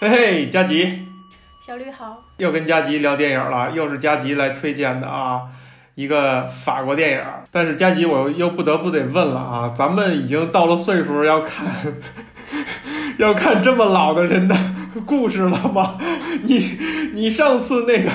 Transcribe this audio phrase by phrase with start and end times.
[0.00, 1.06] 嘿嘿，佳吉，
[1.60, 5.42] 小绿好，又跟佳吉聊电影了，又是佳吉来推荐的啊，
[5.94, 7.24] 一个法国电影。
[7.50, 11.66] 但是佳吉，我又不得不得问了啊，咱们已经到了岁数要看
[13.18, 14.54] 要看这么老的人的
[15.06, 15.96] 故事了吗？
[16.42, 16.76] 你
[17.14, 18.10] 你上次那个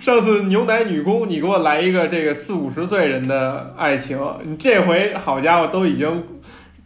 [0.00, 6.24] 上次牛奶女工，你给我来一个这个四五十岁人的爱情，你这回好家伙都已经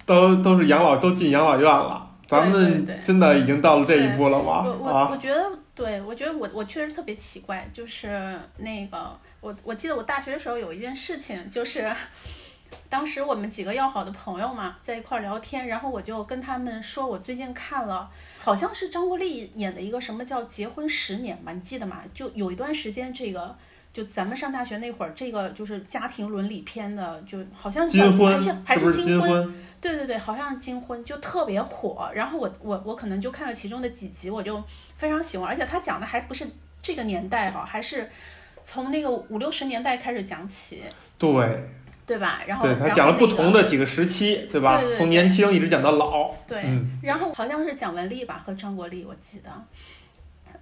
[0.05, 2.06] 都都是养老都进养老院了。
[2.29, 4.63] 咱们真的已经到了这一步了吗？
[4.65, 11.91] 我我我觉得，对我觉得我我确实特别奇怪，就是那个我我记得我大学的时候有一件事情，就是
[12.91, 22.03] 当时我们几个要好的朋友嘛，在一块聊天，然后我就跟他们说，我最近看了，好像是张国立演的一个什么叫《结婚十年》吧，你记得吗？
[22.13, 23.57] 就有一段时间这个。
[23.97, 32.11] 就咱们上大学那会儿，这个就是家庭伦理片的，就好像金婚还是还是金婚，对对对，好像是金婚，就特别火。
[32.15, 34.63] 然后我我我可能就看了其中的几集，我就
[34.97, 35.49] 非常喜欢。
[35.49, 36.47] 而且他讲的还不是
[36.83, 38.11] 这个年代哈，还是
[38.65, 40.83] 从那个五六十年代开始讲起，
[41.17, 41.65] 对
[42.05, 42.43] 对吧？
[42.47, 44.79] 然后对他讲了不同的几个时期，对吧？
[44.95, 46.63] 从年轻一直讲到老，对。
[47.03, 49.51] 然后好像是蒋雯丽吧和张国立，我记得。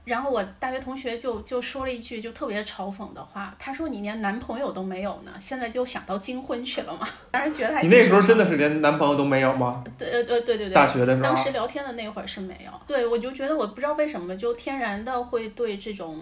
[0.04, 9.82] 然后我大学同学就就说了一句就特别嘲讽的话，他说：“你连男朋友都没有呢，现在就想到金婚去了吗？” 当时觉得他你那时候真的是连男朋友都没有吗？
[9.98, 12.70] 对呃对对对，大学的时候，当时聊天的那会儿是没有。
[12.86, 16.20] 对，我就觉得我不知道为什么就天然的会对这种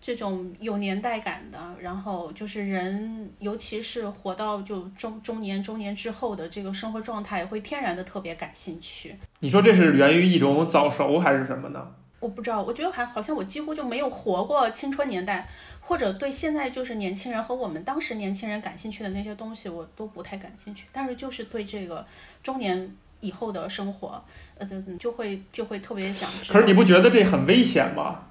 [0.00, 9.16] 这种有年代感的，然后就是人，尤其是活到就中中年中年之后的这个生活状态，会天然的特别感兴趣。
[9.38, 11.92] 你说这是源于一种早熟还是什么呢？
[12.18, 15.48] 我不知道，我觉得还好像我几乎就没有活过青春年代，
[15.80, 20.86] 或者对现在就是年轻人和我们当时年轻人感兴趣的那些东西，我都不太感兴趣。
[20.92, 22.04] 但是就是对这个
[22.42, 24.24] 中年以后的生活，
[24.58, 24.66] 呃，
[24.98, 26.28] 就会就会特别想。
[26.52, 28.22] 可是你不觉得这很危险吗？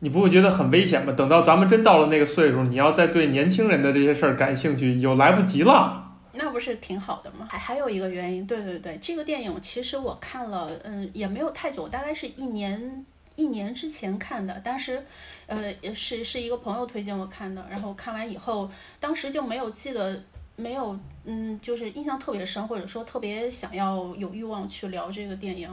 [0.00, 1.12] 你不会觉得很危险吗？
[1.12, 6.07] 等到咱们真到了那个岁数，你要再对年轻人的这些事儿感兴趣，就来不及了。
[6.32, 7.48] 那不是挺好的吗？
[7.50, 13.04] 还还有一个原因，对对对，这个电影其实我看了，嗯，也没有太久，大概是一年
[13.36, 14.54] 一年之前看的。
[14.60, 15.04] 当时，
[15.46, 20.22] 呃，也是是一个朋友推荐我看的，然后看完以后，当时就没有记得，
[20.56, 25.70] 没有，嗯，就是印象特别深，或者说特别想要有欲望去聊这个电影。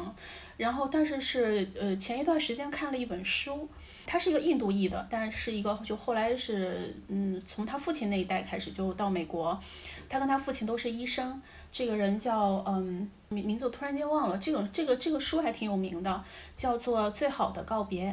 [0.58, 3.68] 然后，但是是，呃，前一段时间看了一本书。
[4.06, 9.60] 他是一个印度裔的，但是一个就后来是，嗯，从他父亲那一代开始就到美国，
[10.08, 11.42] 他跟他父亲都是医生。
[11.72, 14.38] 这个人叫，嗯，名名字突然间忘了。
[14.38, 16.24] 这个这个这个书还挺有名的，
[16.56, 18.10] 叫做《最好的告别》。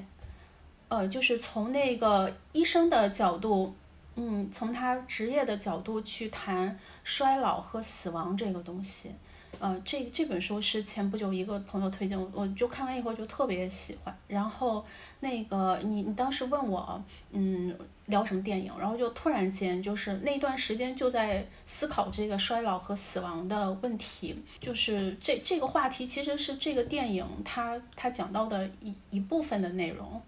[0.89, 3.75] 呃，就是从那个医生的角度，
[4.17, 9.13] 嗯，从他职业的角度去谈衰老和死亡这个东西。
[9.63, 14.13] 呃，这这本书是前不久一个朋友推荐我，我就看完以后就特别喜欢。
[14.27, 14.85] 然后
[15.21, 17.01] 那个你你当时问我，
[17.31, 17.73] 嗯，
[18.07, 30.21] 聊什么电影，然后就突然间就是那段时间就在思考这个衰老和死亡的问题，就是这这个话题其实是这个电影它它讲到的一一部分的内容。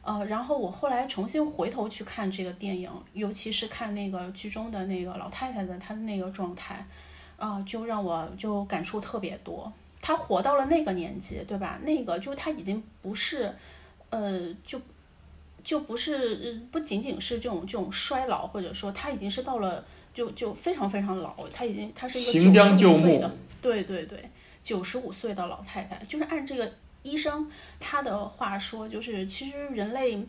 [0.00, 6.86] 呃，然后我后来重新回头去看这个电影，尤其是看那个剧中的那个老太太的她的那个状态。
[7.38, 9.72] 啊，就让我就感触特别多。
[10.00, 11.78] 他活到了那个年纪，对吧？
[11.82, 13.52] 那个就他已经不是，
[14.10, 14.80] 呃，就
[15.64, 19.84] 就不是不仅仅是这种这种衰老，或者说他已经是到了
[20.14, 24.30] 就就非常非常老，他已经他是一个九十五岁的，对对对，
[24.62, 25.96] 九十五岁的老太太。
[26.08, 26.72] 就是按这个
[27.02, 27.50] 医生
[27.80, 30.24] 他的话说，就是其实人类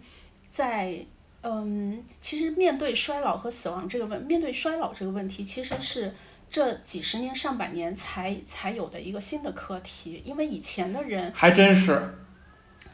[0.49, 1.05] 在
[1.41, 6.13] 嗯，其实面对衰老和死亡这个问，面对衰老这个问题，其实是。
[6.49, 12.01] 这几十年、上百年才才有的一个新的课题，因为以前的人还真是，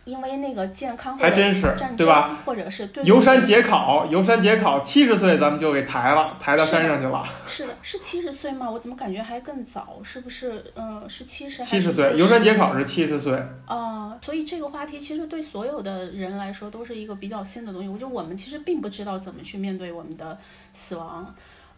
[0.03, 2.38] 因为那个健康还真是对吧？
[2.45, 7.27] 或者是对游山节考，游山节考，七十岁咱们就给抬了，抬到山上去了。
[7.47, 8.69] 是的，是七十岁吗？
[8.69, 9.99] 我怎么感觉还更早？
[10.03, 10.72] 是不是？
[10.75, 11.63] 嗯，是七十？
[11.63, 13.41] 七十岁，游山节考是七十岁。
[13.66, 17.87] 啊，所以这个话题其实对所有的人来说都是一个比较新的东西。
[17.87, 20.37] 我觉得我们其实并不知道怎么去面对我们的
[20.73, 21.34] 死亡。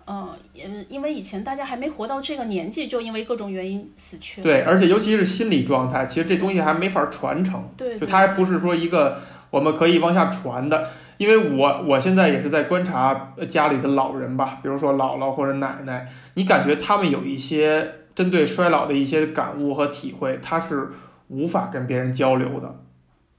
[0.09, 4.43] 嗯，因因为以前大家还没活到这个年纪，就因为各种原因死去了。
[4.43, 7.61] 对，而且尤其是心理状态，其实这东西还没法传承。
[7.75, 9.19] 对，就它还不是说一个
[9.49, 10.89] 我们可以往下传的。
[11.17, 20.89] 因为我我现在也是在观察家里的老人吧，比如说姥姥或者奶奶，你感觉他们有一些针对衰老的一些感悟和体会，他是
[21.27, 22.79] 无法跟别人交流的。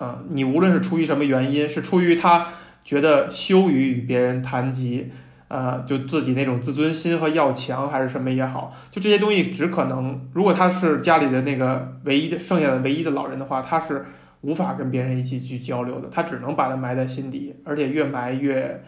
[0.00, 2.48] 嗯，你无论是出于什么原因，是出于他
[2.84, 5.12] 觉得羞于与别人谈及。
[5.48, 14.04] 呃，就自己那种自尊心和要强，还是什么也好，就这些东西只可能，如果他是家里的那个唯一的剩下的唯一的老人的话，他是
[14.42, 18.82] 无法跟别人一起去交流的，他只能把它埋在心底，而且越埋越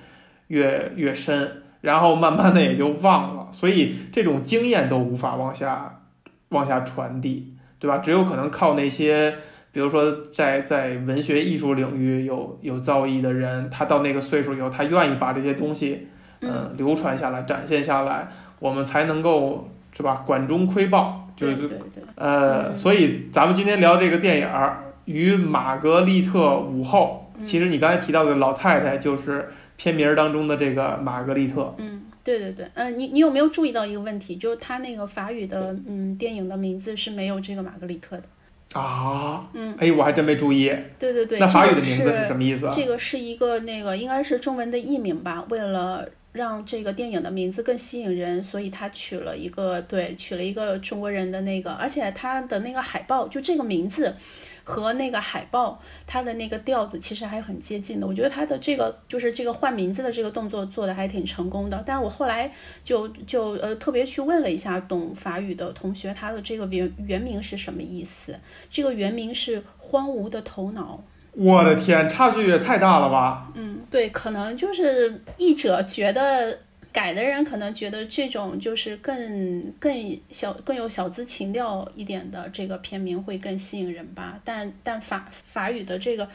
[0.48, 6.02] 越越深，然后慢慢的也就忘了，所以这种经验都无法往下
[6.50, 7.98] 往下传递，对吧？
[7.98, 9.34] 只有可能靠那些，
[9.72, 16.08] 比如说在在文学艺术领域有有造诣的人，他到那个岁数以后，他愿意把这些东西，
[16.40, 18.28] 嗯，流传下来，展现下来，
[18.58, 20.22] 我们才能够是吧？
[20.26, 31.74] 管中窥豹，就是对对对，呃，所以咱们今天聊这个电影儿《与玛格丽特午后》，嗯其实你刚才提到的老太太就是片名儿当中的这个玛格丽特。
[31.78, 40.70] 嗯，对对对，呃，你你有没有注意到一个问题，就是他那个法语的嗯电影的名字是没有这个玛格丽特的，啊，嗯，哎，我还真没注意。
[40.98, 42.72] 对对对，那法语的名字是什么意思啊？
[42.74, 54.14] 这个是一个那个应该是中文的译名吧，为了让这个电影的名字更吸引人，所以他取了一个对，取了一个中国人的那个，而且他的那个海报就这个名字。
[54.62, 58.06] 和那个海报，他的那个调子其实还很接近的。
[58.06, 61.82] 我觉得他的这个就是这个换名字的这个动作做的还挺成功的。
[61.84, 62.52] 但是我后来
[62.84, 68.38] 就就呃特别去问了一下懂法语的同学，他的这个原原名是什么意思？
[68.70, 71.02] 这个原名是荒芜的头脑。
[71.32, 73.50] 我的天，差距也太大了吧！
[73.54, 76.58] 嗯，对，可能就是译者觉得
[76.92, 84.40] 改的人可能觉得这种就是更更小更有小资情调一点的这个片名会更吸引人吧。
[84.44, 86.28] 但但法法语的这个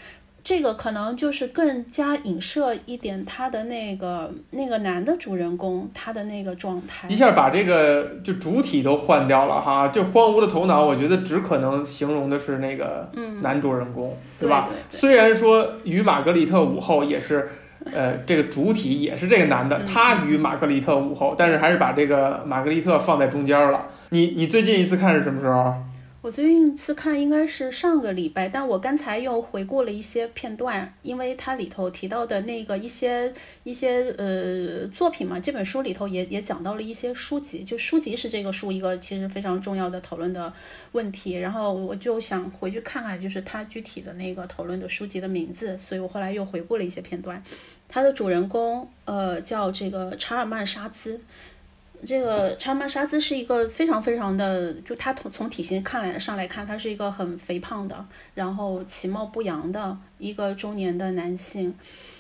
[0.46, 7.16] 这个可能就是更加影射一点他的那个那个男的主人公他的那个状态一。
[7.16, 14.70] 下把这个就主体都换掉了哈，就荒芜的头脑，我觉得只可能形容的是那个嗯，男主人公，对吧？
[14.70, 17.50] 对对虽然说与玛格丽特午后也是，
[17.92, 23.88] 呃，这个主体也是这个男的，嗯 他与玛格丽特午后，但是还是把这个玛格丽特放在中间了。
[24.10, 25.74] 你你最近一次看是什么时候？
[26.26, 33.32] 我最近一次看应该是上个礼拜，但我刚才又回顾了一些片段，因为它里头提到的那个一些
[33.64, 40.52] 一些呃作品嘛，这本书里头也也讲到了一些书籍，就书籍是这个书一个其实非常重要的讨论的
[40.94, 47.44] 问题，然后我就想回去看看，就是它具体的那个讨论的书籍的名字，所以我后来又回顾了一些片段。
[47.88, 51.22] 它的主人公呃叫这个查尔曼沙兹，
[52.06, 61.74] 这个查尔曼沙兹是一个非常非常的，就他从从体型看来上来看，他是一个很肥胖的，然后其貌不扬的一个中年的男性，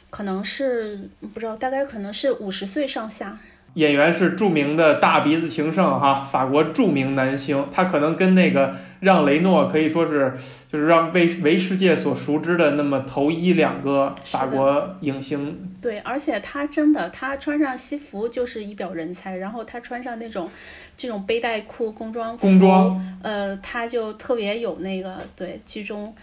[0.10, 3.40] 可能是不知道，大概可能是五十岁上下。
[3.76, 10.34] 演员是著名的大鼻子情圣哈，法国著名男星，他可能跟那个让雷诺可以说是
[10.68, 15.74] 就是让为为世界所熟知的那么头一两个法国影星。
[15.82, 20.50] 对，而且他真的，他穿上西服就是一表人才，然后他穿上那种
[20.98, 23.20] 这种背带裤工装服，工装。
[23.22, 26.14] 呃，他就特别有那个对剧中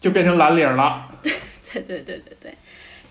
[0.00, 1.08] 就变成蓝领了。
[1.22, 2.54] 对对对对对，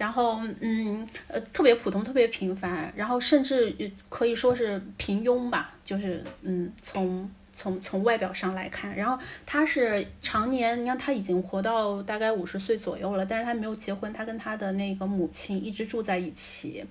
[0.01, 3.71] 然后嗯呃特别普通，特别平凡，然后甚至
[4.09, 16.83] 可以说是平庸吧，就是嗯从从从外表上来看，然后他是常年，你看他已经活到大概五十岁左右了，但是他没有结婚，他跟他的那个母亲一直住在一起，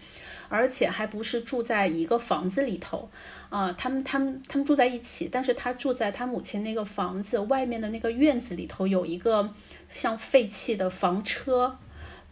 [0.49, 3.11] 而且还不是住在一个房子里头。
[3.49, 9.53] 啊、他们他们他们住在一起，但是他住在他母亲那个房子外面的那个院子里头，有一个
[9.93, 11.77] 像废弃的房车，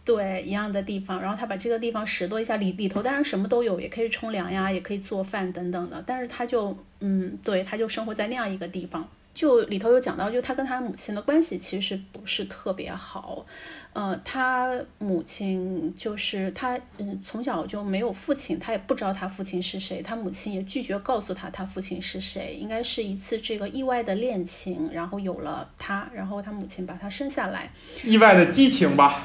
[0.03, 1.21] 对一样的地方。
[1.21, 6.03] 然后他把这个地方拾掇一下，里里头当然什么都有，也可以冲凉呀，也可以做饭等等的。
[6.05, 9.07] 但是他就嗯，对，他就生活在那样一个地方。
[9.31, 13.45] 就里头有讲到，就他跟他母亲的关系其实不是特别好，
[13.91, 27.71] 呃，他母亲就是他，嗯，从小就没有父亲，他也不知道他父亲是谁，他母亲也拒绝告诉他他父亲是谁，应该是一次这个意外的恋情，然后有了他，然后他母亲把他生下来，
[28.05, 29.23] 意外的激情吧，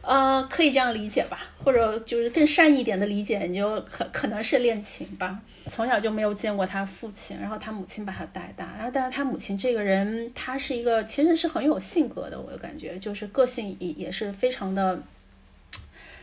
[0.00, 5.38] 呃，可以这样理解吧，或者就是更善意一点的理解，你就可可能是恋情吧。
[5.70, 15.02] 从小就没有见过他父亲，然后他母亲把他带大，然后但是他母亲这个人，他是一个其实是很有性格的，我感觉就是个性也也是非常的。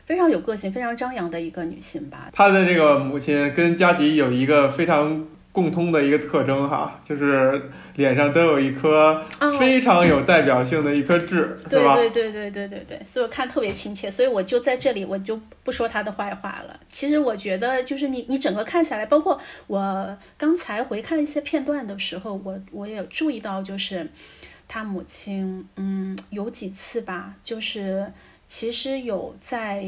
[0.05, 2.31] 非常有个性、非常张扬的一个女性吧。
[2.33, 11.93] 她的这个母亲跟佳吉有一个非常共通的一个特征哈，就是脸上都有一颗哦非常有代表性的一颗痣，对吧？
[11.95, 16.79] 对对对对对对，所以我看特别亲切，所以我就在这里我就不说她的坏话了。
[16.89, 24.09] 其实我觉得就是你你整个看下来，包括我刚才回看一些片段的时候，我我也注意到，就是
[24.69, 28.13] 他母亲，嗯，有几次吧，就是
[28.47, 29.83] 其实有在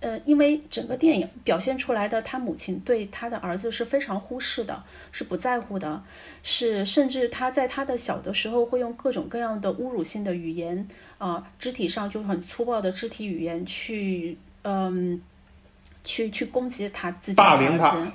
[0.00, 6.02] 呃，因为整个电影表现出来的他母亲对他的儿子是非常忽视的，是不在乎的，
[6.42, 10.86] 是甚至他在他的小的时候会用各种各样的侮辱性的语言
[11.18, 15.22] 啊，肢体上就很粗暴的肢体语言去，嗯，
[16.04, 18.12] 去去攻击他自己的儿子。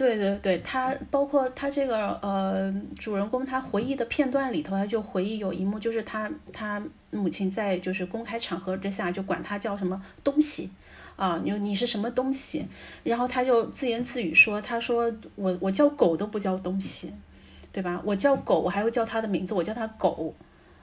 [0.00, 10.70] 对对对，他包括他这个呃主人公，他回忆的片段里头，他就回忆有一幕，就是他他母亲在就是公开场合之下就管他叫什么东西
[11.16, 12.64] 啊，你你是什么东西？
[13.04, 17.12] 然后他就自言自语说，他说我我叫狗都不叫东西，
[17.70, 18.00] 对吧？
[18.02, 20.34] 我叫狗，我还会叫他的名字，我叫他狗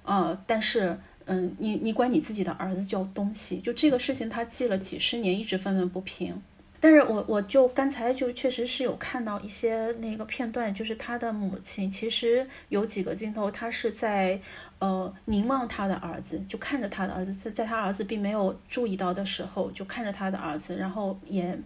[0.04, 0.40] 啊。
[0.46, 0.96] 但是
[1.26, 6.40] 嗯，你你管你自己的儿子叫东西，就这个事情他记了几十年，一直愤愤不平。
[6.80, 14.40] 但是我我就刚才就确实是有看到一些那个片段，就是他的母亲其实有几个镜头，他是在
[14.78, 21.60] 呃凝望他的儿子，就看着他的儿子，在在他儿子并没有注意到的时候，就看着他的儿子，然后也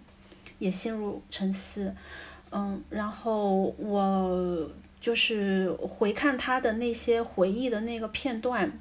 [0.60, 1.94] 也陷入沉思，
[2.51, 4.70] 嗯，然后我
[5.01, 8.72] 就是回看他的那些回忆的那个片段，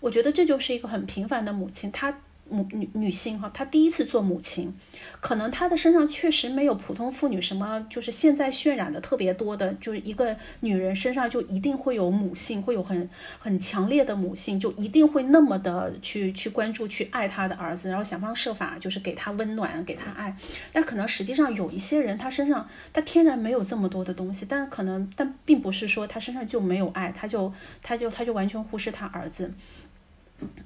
[0.00, 2.18] 我觉得这就是一个很平凡的母亲，她。
[2.48, 4.74] 母女女性哈，她第一次做母亲，
[5.20, 20.36] 可能她的身上确实没有普通妇女什么，就是现在渲染的特别多的，就是一个女人身上就一定会有母性，会有很很强烈的母性，就一定会那么的去去关注、去爱她的儿子，然后想方设法就是给他温暖、给他爱。
[20.72, 29.52] 但可能实际上有一些人，她身上她天然没有这么多的东西，但可能但并不是说她身上就没有爱，她就她就她就完全忽视她儿子。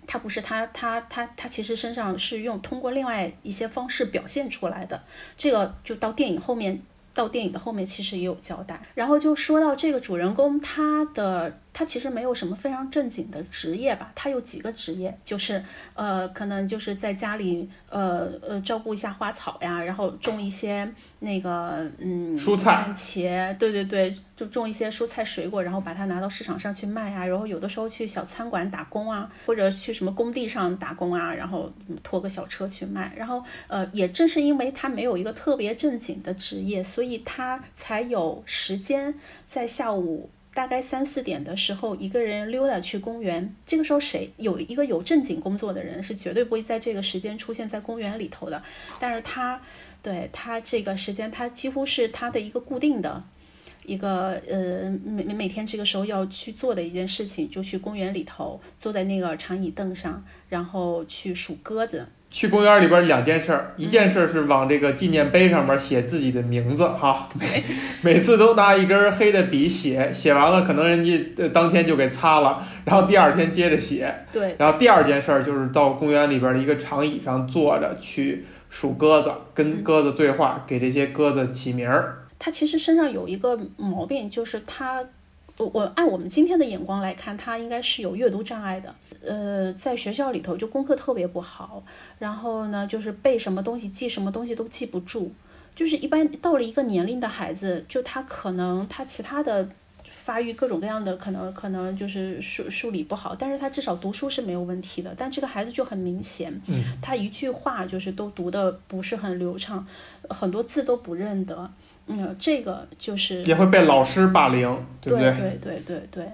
[0.06, 5.02] 他不是他，他他他其实身上是用通过另外一些方式表现出来的，
[5.36, 6.82] 这个就到电影后面。
[7.12, 15.62] 到电影的后面其实也有交代，然后就说到这个主人公，他的他其实没有什么非常正经的职业吧，他有几个职业，就是
[15.94, 31.72] 呃，可能就是在家里呃呃照顾一下花草呀，然后种一些那个嗯蔬菜、番茄，对对对，就种一些蔬菜水果，然后把它拿到市场上去卖啊，然后有的时候去小餐馆打工啊，或者去什么工地上打工啊，然后
[32.04, 37.00] 拖个小车去卖，然后呃，也正是因为他没有一个特别正经的职业，所以。
[37.00, 39.14] 所以他才有时间
[39.46, 43.54] 在下午大概三四点的时候，一个人溜达去公园。
[43.64, 48.62] 这个时候，谁有一个有正经工作的人是绝对不会在这个时间出现在公园里头的。
[48.98, 49.60] 但是他
[50.02, 53.22] 对他这个时间，他几乎是他的一个固定的
[53.84, 62.06] 一个呃每每天这个时候要去做的一件事情，就去公园里头坐在那个长椅凳上，然后去数鸽子。
[62.30, 67.28] 去公园里边两件事儿，一件事儿是往这个纪念碑上面写自己的名字哈，
[68.02, 74.14] 每次都拿一根黑的笔写，写完了可能人家当天就给擦了，然后第二天接着写。
[74.32, 74.54] 对。
[74.58, 82.18] 然后第二件事儿就是到公园里边的一个长椅上坐着去数鸽子，跟鸽子对话，给这些鸽子起名儿。
[82.38, 85.04] 他其实身上有一个毛病，就是他。
[85.60, 88.94] 我我按我们今天的眼光来看，他应该是有阅读障碍的。
[89.22, 91.82] 呃，在学校里头就功课特别不好，
[92.18, 95.30] 然后呢，就是背什么东西、记什么东西都记不住。
[95.76, 99.68] 就是一般到了一个年龄的孩子，就他可能他其他的
[100.08, 105.14] 发育各种各样的可能可能就是数数理不好，但是他至少读书是没有问题的。
[105.16, 106.60] 但这个孩子就很明显，
[107.02, 109.86] 他一句话就是都读的不是很流畅，
[110.30, 111.70] 很多字都不认得。
[112.10, 115.32] 嗯，这个就是也会被老师霸凌，对不对？
[115.32, 116.24] 对对对对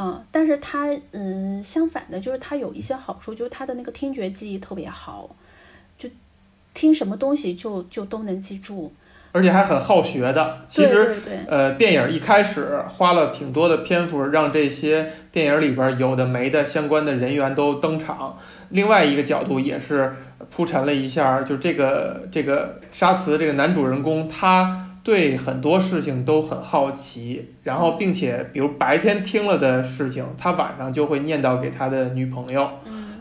[0.00, 5.28] 嗯，但是他嗯，相反的，就是他有一些好处，就是他的那个听觉记忆特别好，
[5.98, 6.08] 就
[6.72, 8.92] 听什么东西就就都能记住，
[9.32, 10.58] 而且还很好学的。
[10.68, 11.16] 其实，
[11.48, 18.38] 呃，电影一开始花了挺多的篇幅，让这些电影里边有的没的相关的人员都登场。
[18.68, 20.14] 另外一个角度也是
[20.52, 24.84] 铺陈了一下，就这个这个沙慈这个男主人公他。
[25.08, 32.68] 对很多事情都很好奇，然后并且比如白天听了的事情，他晚上就会念叨给他的女朋友，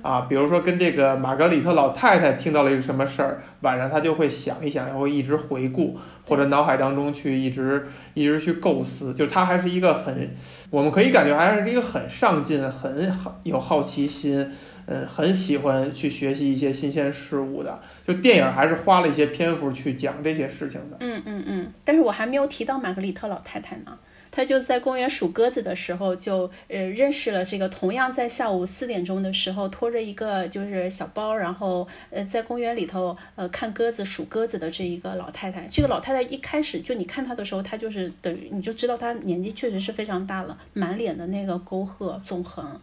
[0.01, 10.29] 啊，比如说跟这个玛格丽特老太太听到了一个什么事儿，晚上他就会想一想，然后一直回顾，或者脑海当中去一直一直去构思，就他还是一个很，
[10.69, 14.51] 我们可以感觉还是一个很上进、很好有好奇心。
[14.89, 17.77] 嗯，很喜欢去学习一些新鲜事物的，
[18.07, 20.95] 就电影还是花了一些篇幅去讲这些事情的。
[21.01, 23.97] 嗯嗯嗯，但是我还没有提到玛格丽特老太太呢。
[24.37, 35.67] 他就在公园数鸽子的时候，就呃认识了这个同样在下午四点钟的时候拖着一个就是小包，然后呃在公园里头呃看鸽子数鸽子的这一个老太太。
[35.71, 42.79] 这个老太太一开始就你看她的时候，她就是等于你就知道她年纪确实是非常大了，满脸的那个沟壑纵横。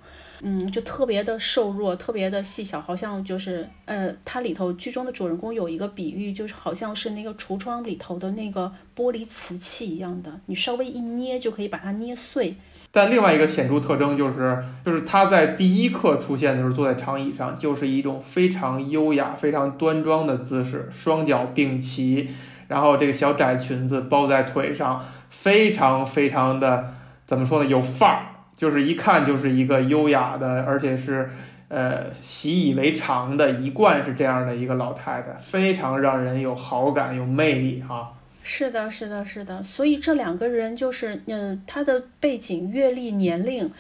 [0.46, 12.54] 嗯，就特别的瘦弱，特别的细小，好像就是，呃，它里头剧中的主人公有一个比喻，就是好像是那个橱窗里头的那个玻璃瓷器一样的，你稍微一捏就可以把它捏碎。
[12.90, 22.28] 但另外一个显著特征就是，就是他在第一刻出现的时候坐在长椅上，就是一种非常优雅、非常端庄的姿势，双脚并齐，
[22.68, 26.94] 然后这个小窄裙子包在腿上，非常非常的
[27.26, 28.26] 怎么说呢，有范儿。
[28.56, 31.28] 就是一看就是一个优雅的，而且是，
[31.66, 38.14] 呃，习以为常的，一贯是这样的一个老太太，非常让人有好感、有魅力啊。
[38.46, 39.62] 是的，是的，是的。
[39.62, 43.70] 所以这两个人就是，嗯，他的背景、阅历、年龄，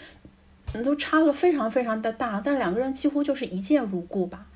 [0.82, 4.46] 都差了非常非常的大，但两个人几乎就是一见如故吧。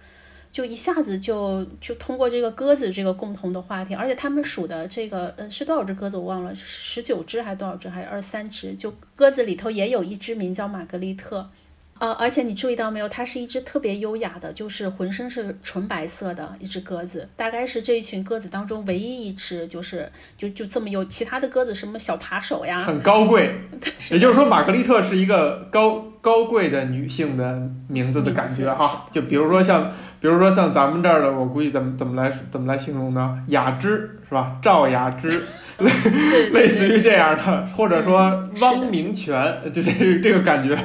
[0.51, 8.75] 就一下子就就通过这个鸽子这个共同的话题，而且他们数的这个呃是多少只鸽子我忘了，十九只还是多少只，还是二三只？
[8.75, 11.51] 就鸽子里头也有一只名叫玛格丽特。
[11.99, 23.55] 呃，而且你注意到没有，它是一只特别优雅的，就是浑身是纯白色的一只鸽子，大概是这一群鸽子当中唯一一只，就是就就这么有其他的鸽子什么小扒手呀，很高贵。
[24.11, 29.07] 也就是说，玛格丽特是一个高高贵的女性的名字的感觉啊。
[29.11, 29.91] 就比如说像，
[30.21, 33.45] 比如说像咱们这儿的，我估计怎么怎么来怎么来形容呢？
[33.49, 34.57] 雅芝是吧？
[34.63, 35.43] 赵雅芝。
[35.85, 38.19] 类类似于这样的，或者说
[38.61, 40.77] 汪明荃，就这这个感觉，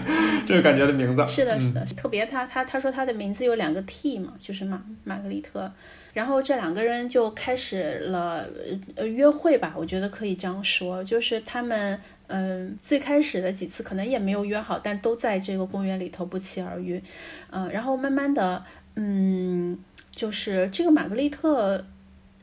[0.46, 1.26] 这个感觉的名字。
[1.28, 5.72] 是的，是的，特别他他他说他的名字有两个 T 嘛，就是玛玛格丽特。
[6.14, 8.48] 然后这两个人就开始了
[8.94, 17.02] 呃约会吧，我觉得可以这样说，就是他们嗯最开始的几次可能也没有约好，但都在这个公园里头不期而遇，
[17.50, 18.64] 嗯，然后慢慢的
[18.96, 19.76] 嗯
[20.12, 21.84] 就是这个玛格丽特。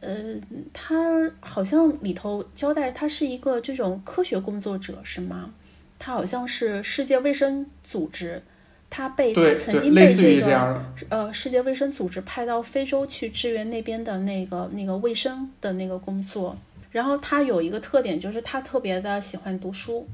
[0.01, 0.35] 呃，
[0.73, 5.51] 他好像里头交代他是一个这种科学工作者是吗？
[5.99, 8.43] 他好像是世界卫生组织，
[8.89, 16.57] 他被他曾经被这个呃世界卫生组织派到非洲去支援那边的那个那个卫生的那个工作。
[16.91, 20.09] 然后他有一个特点，就是他特别的喜欢读书。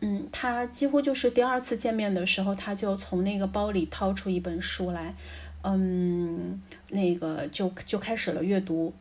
[0.00, 5.14] 嗯，他几乎就是第二次见面的时候，他就从那个包里掏出一本书来，
[5.62, 8.92] 嗯，那个就就开始了阅读。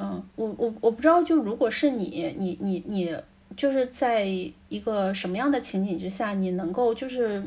[0.00, 3.12] 嗯，我我我不知道，就如果是你，你你你，
[3.56, 7.42] 就是在一个什么样的情景之下，你能够就是，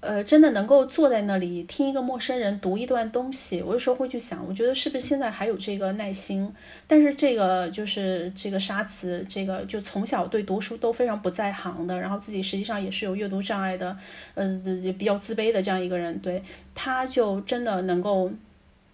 [0.00, 3.62] 呃，真的能够坐在那里听一个陌生人读一段东西？
[3.62, 6.52] 我有时候会去想，我觉得是不是现在还有这个耐心？
[6.86, 13.96] 但是这个就是这个沙子，这个就从小对读书都非常不在行的，然后自己实际上也是有阅读障碍的，
[14.34, 14.60] 呃，
[14.98, 16.42] 比较自卑的这样一个人，对，
[16.74, 18.30] 他就真的能够。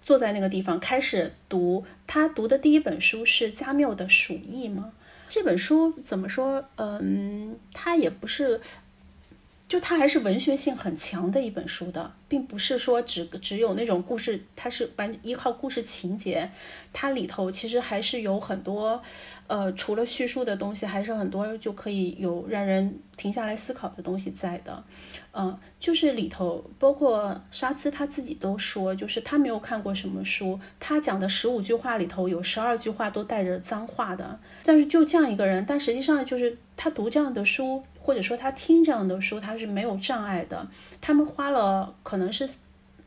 [0.03, 4.93] 坐在那个地方开始读，他读的第一本书是加缪的《鼠疫》吗？
[5.29, 6.65] 这本书怎么说？
[6.77, 8.61] 嗯，他也不是。
[9.73, 16.51] 就它还是文学性很强的一本书的，并不是说只只有那种故事，它是完依靠故事情节，
[16.93, 19.03] 它里头其实还是有很多，
[19.47, 24.85] 呃，除了叙述的东西，还是很多就可以有让人停下来思考的东西在的，
[25.33, 37.83] 嗯，就是里头包括沙兹他自己都说，就是他没有看过什么书，他讲的十五句话里头有十二句话都带着脏话的，但是就这样一个人，但实际上就是他读这样的书。
[38.03, 40.67] 或者说他听这样的书，他是没有障碍的。
[41.01, 42.49] 他们花了可能是，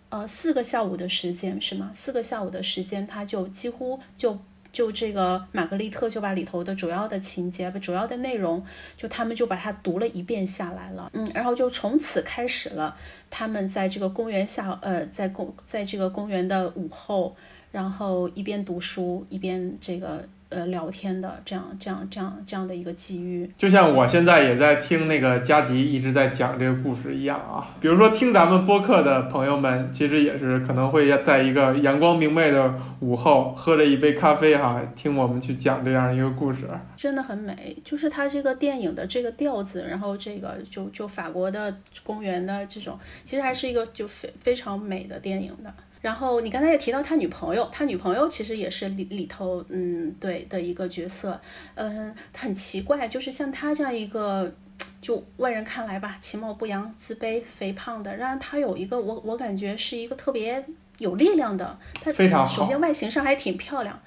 [0.08, 1.92] 呃，四个下午的时间，是吗？
[1.94, 4.40] 四个下午的时间，他就几乎就
[4.72, 11.12] 就这个玛格丽特就把里头的主要的情节、主要的内容，就他们就把它读了一遍下来了。
[11.14, 12.96] 嗯，然后就从此开始了
[13.30, 17.36] 他们在这个公园下，呃，在公在这个公园的午后，
[17.74, 20.26] 然后一边读书一边这个。
[20.56, 27.76] 呃，聊天的这样、这样、这样、这样的一个机遇，就像我现在也在听那个佳吉一直在讲这个故事一样啊。
[27.82, 36.66] 比如说，听咱们播客的朋友们，其实也是可能会在一个阳光明媚的午后，喝了一杯咖啡哈，听我们去讲这样一个故事，
[36.96, 37.76] 真的很美。
[37.84, 45.74] 就是它这个电影的这个调子，然后这个就就法国的公园的这种，其实还是一个就非非常美的电影的。
[46.06, 51.42] 然后你刚才也提到他女朋友，他女朋友其实也是里里头，嗯，对的一个角色，
[51.74, 54.54] 嗯，很奇怪，就是像他这样一个，
[55.02, 60.64] 就外人看来吧，其貌不扬、自卑、肥胖的，让他有一个，我我感觉是一个特别
[61.00, 64.00] 有力量的，他非常首先外形上还挺漂亮。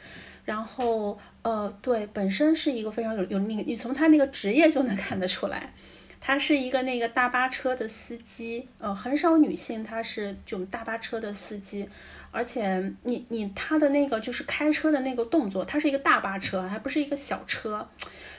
[0.45, 5.75] 然后呃，对，本身是一个非常有有那个，你从他那个职业就能看得出来，
[6.21, 11.89] 他是一个那个大巴车的司机，呃，很少女性他是就大巴车的司机，
[12.31, 17.89] 而且你你他的那个就是开车的那个动作，他是一个大巴车，还不是一个小车，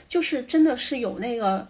[0.08, 1.68] 就是真的是有那个。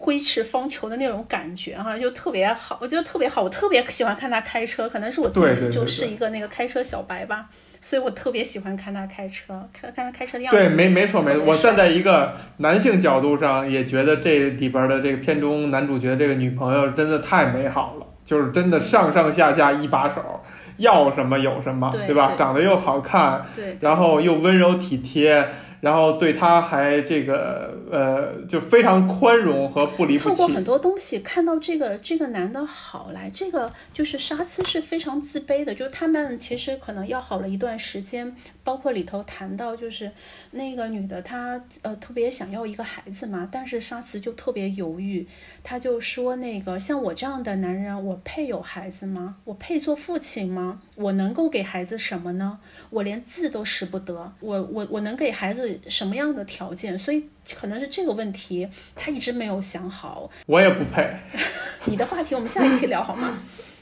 [0.00, 7.46] 挥斥方遒的那种感觉哈，就特别好，我觉得特别好，我特别喜欢看他开车，可能是我自己就是一个那个开车小白吧，
[7.80, 10.56] 所以我特别喜欢看他开车，看看他开车的样子。
[10.56, 20.22] 对，没没错没错，我站在一个男性角度上，也觉得这里边的这个片中男主角这个女朋友真的太美好了，就是真的上上下下一把手，
[20.76, 22.34] 要什么有什么，对吧？
[22.38, 25.48] 长得又好看，对，然后又温柔体贴。
[25.80, 30.28] 然后对他还这个呃，就非常宽容和不离不弃。
[30.28, 38.34] 透过很多东西看到这个这个男的好来，这个就是沙兹是非常自卑的，就是他们其实可能要好了一段时间，
[38.68, 40.12] 包括里头谈到就是
[40.50, 45.26] 那个女的她呃特别想要一个孩子嘛，但是沙慈就特别犹豫，
[45.62, 49.36] 他就说那个像我这样的男人，我配有孩子吗？
[49.44, 50.82] 我配做父亲吗？
[50.96, 52.58] 我能够给孩子什么呢？
[52.90, 55.80] 我连字都识不得，我我我能给孩子。
[55.88, 56.98] 什么样的条件？
[56.98, 60.30] 所以可能是这个问题，他一直没有想好。
[60.46, 61.08] 我也不配。
[61.86, 63.38] 你的话题我们下一期聊好吗？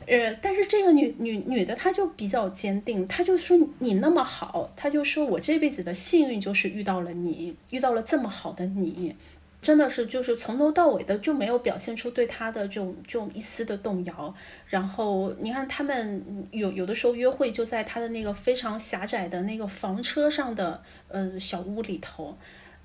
[0.06, 9.16] 呃，但是这个女女女的，她就比较坚定，她就说你那么好，她就说我这辈子的幸运就是遇到了你，遇到了这么好的你。
[9.62, 14.32] 真的是，就是从头到尾的就没有表现出对他的这种这种一丝的动摇。
[14.68, 22.36] 然后你看他们有有的时候约会就在他的那个非常狭窄的那个房车上的呃小屋里头，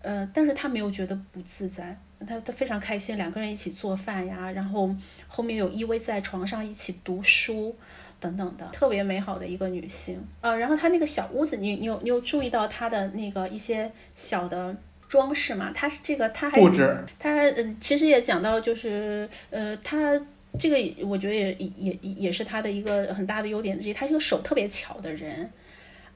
[0.01, 4.89] 呃，但是他没有觉得不自在，他他非常开心，两个人一起做饭呀，然后
[5.27, 7.75] 后面有依偎在床上一起读书
[8.19, 10.21] 等等的，特别美好的一个女性。
[10.41, 14.75] 呃，然后他那个小屋子，你你有你有注意到他的那个一些小的。
[15.11, 20.17] 装饰嘛，它是这个，它还布置，它嗯，其实也讲到就是呃，它
[20.57, 25.51] 这个我觉得也也也是他的一个很大的优点之一，他是个手特别巧的人，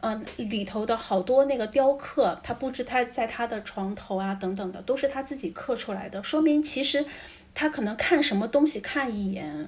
[0.01, 7.03] 嗯，里头的好多那个雕刻，他布置他在他的床头啊等等的，都是他自己刻出来的，说明其实
[7.55, 9.67] 他可能看什么东西看一眼，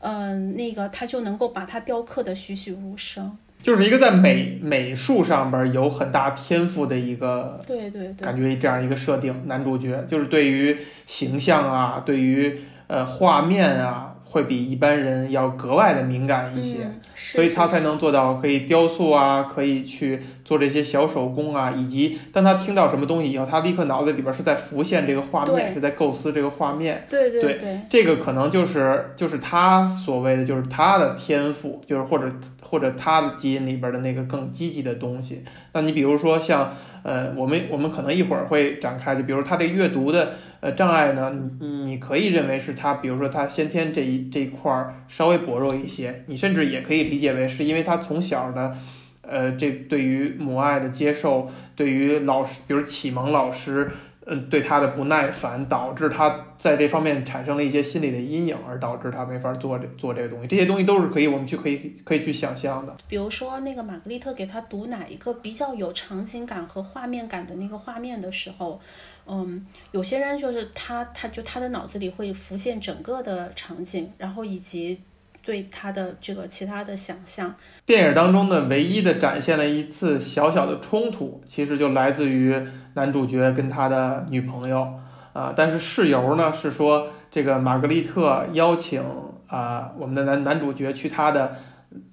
[0.00, 3.38] 嗯，那个他就能够把它雕刻的栩栩如生。
[3.62, 14.07] 就是一个在美美术上边有很大天赋的一个，对对对，感觉这样一个设定，男主角就是对于形象啊，对于呃画面啊。
[14.30, 27.06] 会比一般人要格外的敏感一些，所以他才能做到可以雕塑啊，可以去做这些小手工啊，以及当他听到什么东西以后，他立刻脑子里边是在浮现这个画面，是在构思这个画面。
[27.08, 32.30] 对对对，这个可能就是就是他所谓的就是他的天赋，就是或者
[32.62, 35.42] 或者他的基因里边的那个更积极的东西。
[35.72, 36.72] 那你比如说像。
[37.04, 48.76] 呃，我们我们可能一会儿会展开，就比如他这阅读的呃障碍呢，你你可以认为是他，比如说他先天这一这一块儿稍微薄弱一些，你甚至也可以理解为是因为他从小的，
[49.22, 53.90] 呃，这对于母爱的接受，对于老师，比如启蒙老师。
[54.30, 60.46] 嗯，对他的不耐烦导致他在这方面产生了一些心理的阴影，而导致他没法做这做这个东西。
[60.46, 62.94] 这些东西都是可以，我们去可以可以去想象的。
[63.08, 68.78] 比如说，那个玛格丽特给他读哪一个比较有场景感和画面感的那个画面的时候，
[69.26, 75.00] 嗯，有些人就是他，他就他的脑子里会浮现整个的场景，然后以及。
[75.40, 77.54] 对他的这个其他的想象，
[77.86, 82.54] 电影当中呢，唯一的展现了一次小小的冲突，其实就来自于
[82.98, 84.94] 男主角跟他的女朋友
[85.32, 85.52] 啊。
[85.54, 89.00] 但是事由呢是说，这个玛格丽特邀请
[89.46, 91.56] 啊我们的男男主角去他的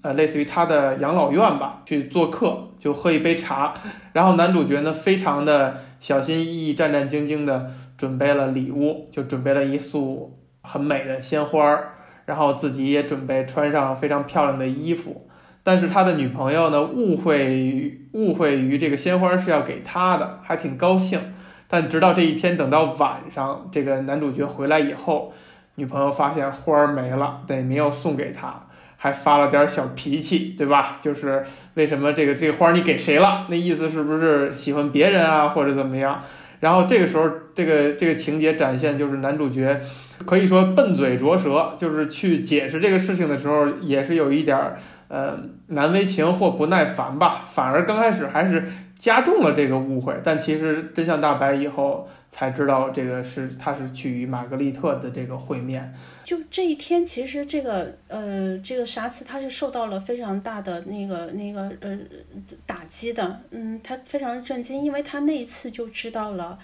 [0.03, 3.73] 呃类似于他的养老院吧去做客，就喝一杯茶。
[4.13, 11.91] 然后男主角呢非常的小心翼翼、战战兢兢的准备了礼物，就准备了一束很美的鲜花儿。
[12.25, 15.24] 然后自己也准备穿上非常漂亮的衣服，
[15.65, 21.19] 但是他的女朋友呢误会误会于这个鲜花是要给他的，还挺高兴。
[21.67, 25.33] 但直到这一天，等到晚上，这个男主角回来以后，
[25.73, 30.99] 女朋友发现花儿没了，对，没有送给他，还发了点小脾气，对吧？
[31.01, 33.47] 就是为什么这个这个花你给谁了？
[33.49, 36.21] 那意思是不是喜欢别人啊，或者怎么样？
[36.59, 39.81] 然后这个时候，这个这个情节展现就是男主角。
[40.25, 47.45] 可以说笨嘴拙舌，就是去解释这个事情的时候，也是有一点儿呃难为情或不耐烦吧。
[47.45, 48.63] 反而刚开始还是
[48.97, 50.19] 加重了这个误会。
[50.23, 55.93] 但其实真相大白以后才知道，这个是他是去与玛格丽特的这个会面。
[56.23, 61.97] 就这一天，其实这个呃，这个沙茨他是受到了非常大的那个那个呃
[62.65, 66.57] 打击的，嗯，他非常震惊，因为他那一次就知道了。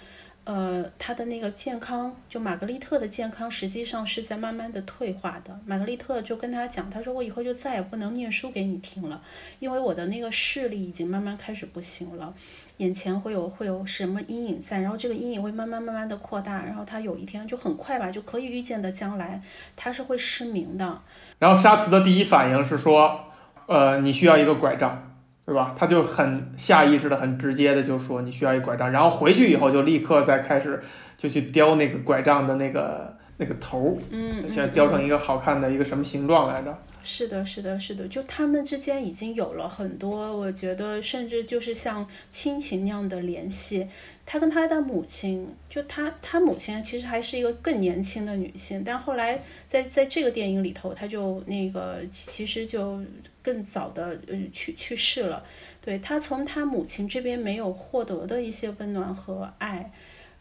[0.43, 5.59] 呃，他的那个健康，就玛格丽特的健康，实际上是在慢慢的退化的。
[5.67, 9.21] 玛格丽特就跟他讲，他说我以后就再也不能念书给你听了，
[9.59, 12.33] 因为我的那个视力已经慢慢开始不行了，
[12.77, 19.39] 眼前会有会有什么阴影在，然后这个阴影会慢慢慢慢的扩大，然后他有一天就很快吧，就可以预见的将来，
[19.75, 21.01] 他是会失明的。
[21.37, 23.25] 然后沙茨的第一反应是说，
[23.67, 25.07] 呃，你需要一个拐杖。
[25.45, 25.75] 对吧？
[25.77, 30.81] 他就很下意识的、很直接的就说你需要一拐杖，然后回去以后就立刻再开始
[31.17, 36.77] 就去雕那个拐杖的那个那个头，嗯，现在雕成一个好看的一个什么形状来着？
[37.03, 43.87] 是的，是的，是的，就他们之间已经有了很多，我觉得甚至就是像亲情那样的联系。
[44.23, 53.01] 他跟他的母亲，就他他母亲其实还是一个更年轻的女性，但后来在在这个电影里头，他就那个其实就
[53.41, 55.43] 更早的呃去去世了。
[55.83, 59.91] 对他从他母亲这边没有获得的一些温暖和爱，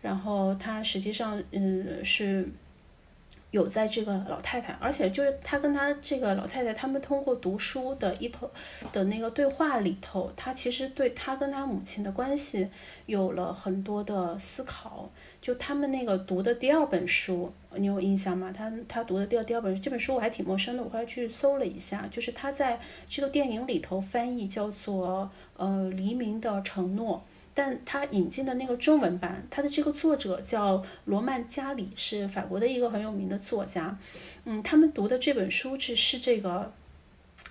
[0.03, 2.46] 然后他实际上嗯是。
[3.50, 8.50] 有在这个老太太，而且就是他跟他这个老太太，他们通过读书的一头
[8.92, 12.68] 的那个对话里头，他其实对他跟他母亲的关系
[13.06, 15.10] 有了很多的思考。
[15.40, 18.52] 就他们那个读的第二本书，你有印象吗？
[18.54, 27.24] 他他读的第二第二本这本书我还挺陌生的，我后来去搜了一下，就是他在这个电影里头翻译叫做呃黎明的承诺。
[27.52, 33.98] 但他引进的那个中文版，他的这个作者叫罗曼·加里，是法国的一个很有名的作家。
[34.44, 36.72] 嗯，他们读的这本书是是这个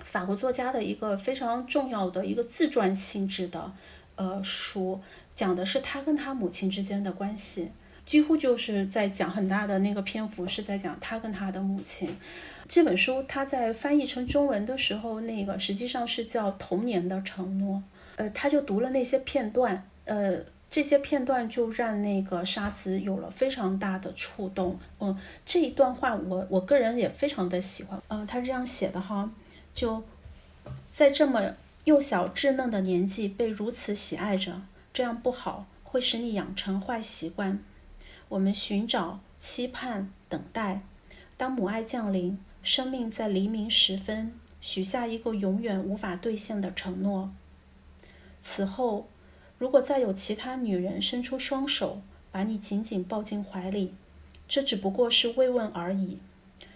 [0.04, 3.72] 法国作家的一个非常重要的一个自传性质的
[4.16, 5.02] 呃书，
[5.36, 7.70] 讲的是他跟他母亲之间的关系，
[8.06, 12.16] 几乎就是在讲很大的那个篇幅是在讲他跟他的母亲。
[12.68, 17.78] 这本书他在翻译成中文的时候，那个实际上是叫《童年的承诺》。
[18.20, 24.78] 呃，他就读了那些片段，呃，这些片段就让那个沙子有了非常大的触动。
[25.00, 28.02] 嗯，这一段话我我个人也非常的喜欢。
[28.10, 29.32] 嗯，他是这样写的哈，
[29.74, 30.04] 就
[30.92, 31.56] 在这么
[31.86, 37.64] 幼小稚嫩的年纪被如此喜爱着，这样不好，会使你养成坏习惯。
[38.28, 40.82] 我们寻找、期盼、等待，
[41.38, 47.32] 当母爱降临，生命在黎明时分许下一个永远无法兑现的承诺。
[48.42, 49.08] 此后，
[49.58, 53.94] 如果再有其他女人伸出双手，把你紧紧抱进怀里，
[54.48, 56.20] 这只不过是慰问而已。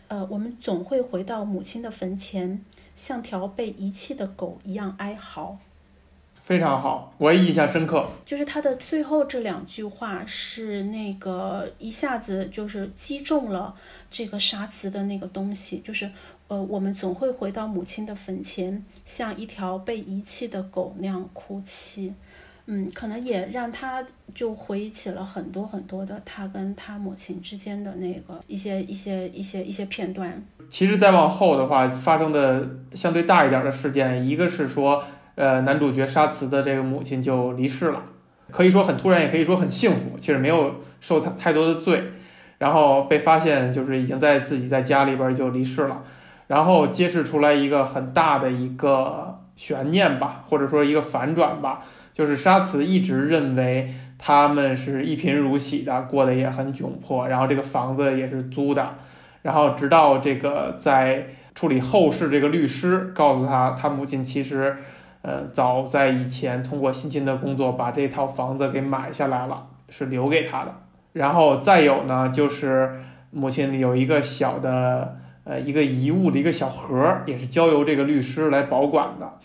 [0.09, 2.63] 呃，我们总会回到母亲的坟前，
[2.95, 5.57] 像条被遗弃的狗一样哀嚎。
[6.43, 8.09] 非常好，我也印象深刻。
[8.25, 13.73] 就是他的最后这两句话，是那个一下子就是击中了
[14.11, 16.11] 这个杀词的那个东西，就是。
[16.47, 22.13] 呃，我们总会回到母亲的坟前，像一条被遗弃的狗那样哭泣。
[22.65, 24.01] 嗯，可能也让他
[24.33, 30.41] 就回忆起了很多很多的他跟他母亲之间的那个一些一些一些一些片段。
[30.69, 35.03] 其实再往后的话，发生的相对大一点的事件，一个是说，
[35.35, 38.01] 呃，男主角沙茨的这个母亲就离世了，
[38.49, 40.17] 可以说很突然，也可以说很幸福。
[40.17, 42.01] 其实没有受太太多的罪，
[42.59, 46.01] 然后被发现就是已经在自己在家里边就离世了。
[46.53, 51.81] 然后揭示出来一个很大的一个悬念吧，或者说一个反转吧，
[52.13, 58.87] 就是沙茨一直认为他们是一贫如洗的，过得也很窘迫，然后这个房子也是租的，
[59.41, 64.77] 然后直到这个在处理后事这个律师告诉他，他母亲其实，
[65.23, 70.75] 呃，早在以前通过辛勤的工作把这套房子给买下来了，是留给他的。
[71.13, 75.17] 然后再有呢，就是母亲有一个小的。
[75.43, 79.39] 呃，一个遗物的一个小盒，也是交由这个律师来保管的。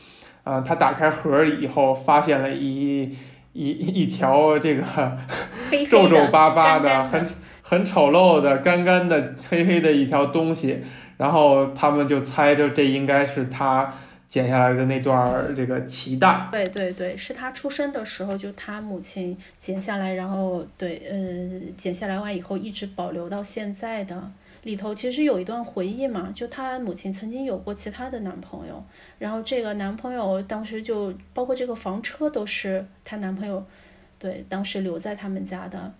[0.44, 3.02] 啊，他打开盒以后，发现了一
[3.52, 4.82] 一一条这个
[5.90, 7.26] 皱皱巴巴的、很
[7.62, 10.82] 很丑陋的、干干的、黑黑的一条东西。
[11.18, 13.92] 然后他们就猜着这应该是他
[14.28, 16.46] 剪下来的那段这个脐带。
[16.52, 24.30] 对对对，是他出生的时候就他母亲剪下来，然后对，呃，剪下来完以后一直保留到现在的。
[24.68, 28.84] 里头其实有一段回忆嘛，就她母亲曾经有过其他的男朋友，
[29.18, 33.64] 然后这个男朋友当时就包括这个房车都是她男朋友，
[34.18, 35.90] 对，当时留在他们家的。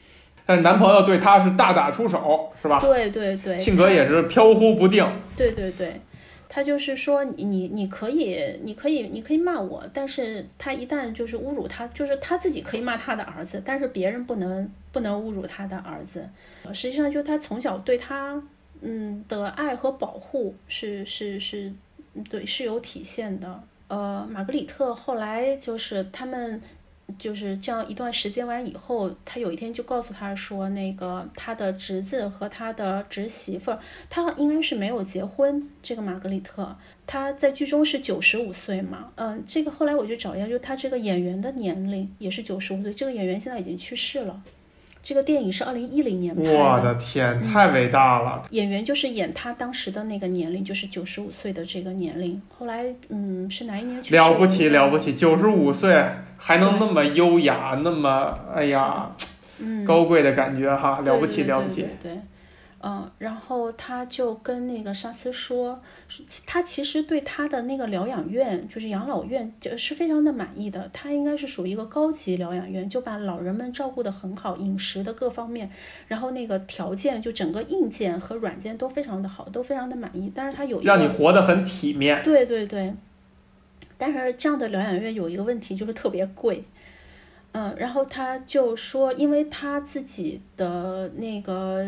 [0.44, 2.78] 但男朋友对她是大打出手，是吧？
[2.78, 3.58] 对对对。
[3.58, 5.02] 性格也是飘忽不定。
[5.34, 5.98] 对对对，
[6.46, 16.28] 他就是说你你你可以你可以你可以骂我，但是他一旦就是侮辱他，就是他自己可以骂他的儿子，但是别人不能不能侮辱他的儿子。
[16.74, 18.42] 实际上就他从小对他
[18.80, 21.72] 嗯的爱和保护是是是，
[22.30, 23.62] 对是有体现的。
[23.88, 26.60] 呃，玛格丽特后来就是他们。
[27.18, 33.78] 就是这样一段时间完以后，他有一天就告诉他说，那个他的侄子和他的侄媳妇儿，
[34.10, 35.70] 他应该是没有结婚。
[35.82, 39.10] 这个玛格丽特，他在剧中是九十五岁嘛？
[39.14, 42.92] 嗯，这个后来我就找一下，就他这个演员的年龄也是九十五岁。
[42.92, 44.42] 这个演员现在已经去世了。
[45.08, 46.52] 这个电影是二零一零年拍的。
[46.52, 48.42] 我的天，太伟大了！
[48.50, 52.38] 演员就是演他当时的那个年龄，就是九十五岁的这个年龄。
[52.58, 54.16] 后来，嗯，是哪一年去世？
[54.16, 56.04] 了不起，了不起，九十五岁
[56.36, 59.10] 还能那么优雅，那么哎呀，
[59.86, 61.86] 高贵的感觉哈，了不起，了不起。
[62.02, 62.12] 对。
[62.80, 65.80] 嗯，然后他就跟那个沙斯说，
[66.46, 70.88] 他其实对他的那个疗养院，就是养老院，就是非常的满意的。
[70.92, 75.68] 他应该是属于一个高级疗养院，就把老人们照顾得很好，饮食的各方面，
[76.06, 80.30] 然后那个条件，就整个硬件和软件都非常的好，都非常的满意。
[80.32, 82.22] 但是他有一个让你活得很体面。
[82.22, 82.94] 对对对。
[83.96, 86.62] 但是这样的疗养院有一个问题，就是特别贵。
[87.52, 91.84] 嗯，然后他就说，因为他自己的那个，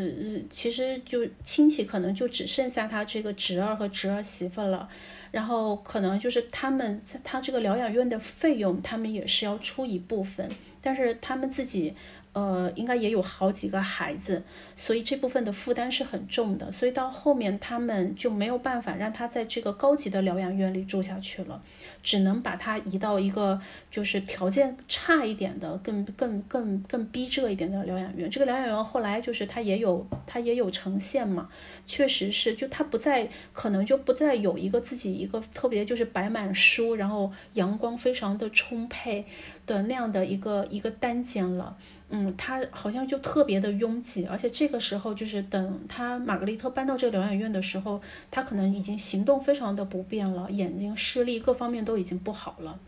[0.51, 4.89] 其实就亲戚可能就只剩下他这个侄儿和侄儿媳妇了，
[5.31, 11.95] 然后可能就是他们在他这个疗养院的费用，他们也是要出一部分，但是他们自己。
[12.33, 14.43] 呃，应该也有好几个孩子，
[14.77, 16.71] 所以这部分的负担是很重的。
[16.71, 21.61] 所以到后面他们就没有办法让他在这个高级的疗养院里住下去了，
[22.05, 28.31] 只能把他移到一个就是条件差一点的、更更更更逼仄一点的疗养院。
[28.31, 31.49] 这个疗养院后来就是他也有他也有呈现嘛，
[31.85, 39.25] 确实是就他不再可能就不再有一个自己一个特别就是摆满书，然后阳光非常的充沛
[39.67, 41.77] 的那样的一个一个单间了。
[42.11, 52.79] 嗯，他好像就特别的拥挤，而且这个时候就是等他玛格丽特搬到这个疗养院的时候，他可能已经行动非常的不便了，眼睛视力各方面都已经不好了。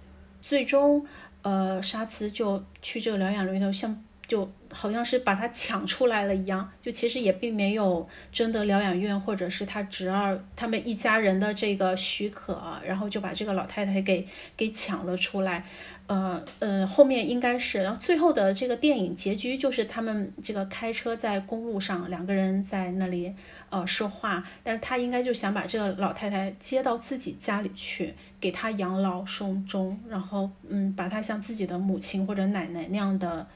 [0.42, 1.06] 最终，
[1.42, 15.64] 呃，沙兹就去这个疗养院里头，像就好像是把他抢出来了一样，就其实也并没有征得疗养院或者是他侄儿他们一家人的这个许可，然后就把这个老太太给给抢了出来。
[16.08, 23.32] 呃呃，后面应该是，然后最后的这个电影结局就是他们这个开车在公路上，两个人在那里
[23.70, 33.46] 呃说话，但是他应该就想把这个老太太接到自己家里去，给她养老送终，然后嗯，把她像自己的母亲或者奶奶那样的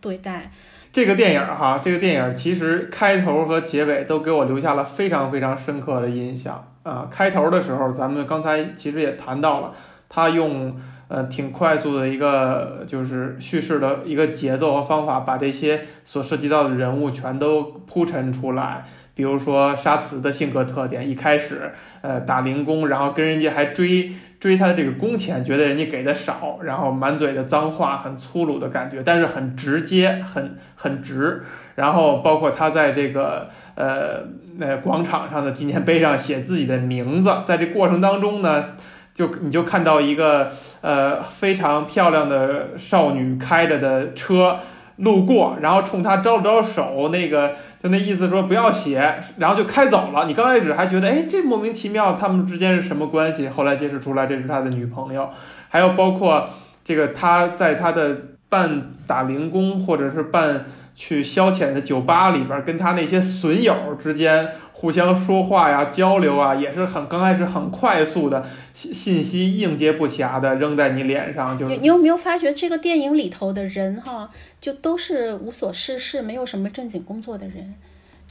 [0.00, 0.50] 对待。
[0.92, 7.08] 这个电影哈，这个电影其实开头和结尾都给我留下了非常非常深刻的印象啊。
[7.10, 9.72] 开头的时候，咱们刚才其实也谈到了，
[10.08, 10.76] 他用。
[11.10, 18.86] 呃，挺快速的一个就是叙事的一个节奏和方法，把这些所涉及到的人物全都铺陈出来。
[19.20, 31.42] 比如说沙慈的性格特点，一开始呃打零工，然后跟人家还追追他的这个工钱，觉得人家给的少，然后满嘴的脏话，很粗鲁的感觉，但是很直接，很很直。
[31.74, 34.22] 然后包括他在这个呃
[34.56, 38.68] 那广场上的纪念碑上写自己的名字，在这过程当中呢。
[39.12, 40.48] 就你就看到一个
[40.80, 44.60] 呃非常漂亮的少女开着的车
[45.00, 50.26] 路过，然后冲他招了招手，那个就那意思说不要写，然后就开走了。
[50.26, 53.48] 你刚开始还觉得哎这莫名其妙，他们之间是什么关系？
[53.48, 55.30] 后来揭示出来这是他的女朋友。
[55.68, 56.48] 还有包括
[56.84, 58.16] 这个他在他的
[58.48, 60.64] 办打零工或者是办
[61.00, 64.50] 去消遣的酒吧里边，跟他那些损友之间。
[64.72, 77.74] 互相说话呀，交流啊，也是很刚开始很快速的信信息应接不暇的扔在你脸上，就你你有没有发觉这个电影里头的人哈，就都是无所事事，没有什么正经工作的人，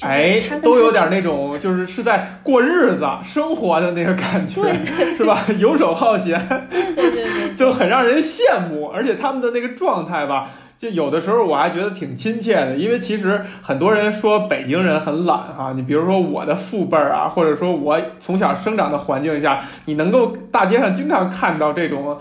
[0.01, 4.61] 哎，都有点那种就是是在过日子生活的那个感觉，
[5.17, 5.37] 是吧？
[5.59, 10.49] 游手好闲，对对对， 就很让人羡慕，而且他们的那个状态吧。
[10.77, 15.73] 就有的时候我还觉得挺亲切的，因为其实很多人说北京人很懒哈。
[15.75, 22.17] 你比如说我的父辈儿啊，或者说我从小生长的环境下，你能够大街上经常看到这种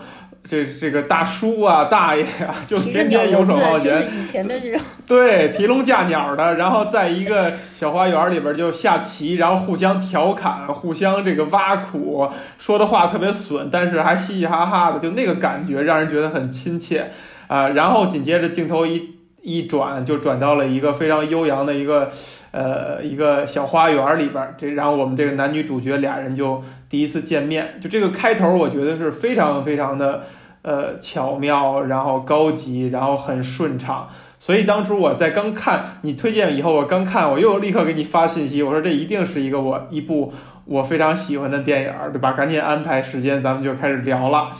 [0.48, 4.02] 这这个大叔啊、大爷啊， 就天天游手好闲。
[4.10, 4.80] 以前的这种。
[5.06, 17.10] 对，提笼架鸟的，然后在一个小花园里边就下棋，然后互相调侃、互相这个挖苦，说的话特别损，但是还嘻嘻哈哈的，就那个感觉让人觉得很亲切。
[17.46, 22.10] 啊，然后紧接着镜头一一转就转到了一个非常悠扬的一个
[22.50, 30.24] 呃一个小花园里边儿，这然后我们这个男女主角俩人就第一次见面，就这个开头我觉得是非常非常的
[30.62, 34.08] 呃巧妙，然后高级，然后很顺畅。
[34.40, 40.32] 所以当初我在刚看你推荐以后，我刚看我又立刻给你发信息，我说这一定是一个我一部
[40.64, 42.32] 我非常喜欢的电影，对吧？
[42.32, 44.50] 赶紧安排时间，咱们就开始聊了。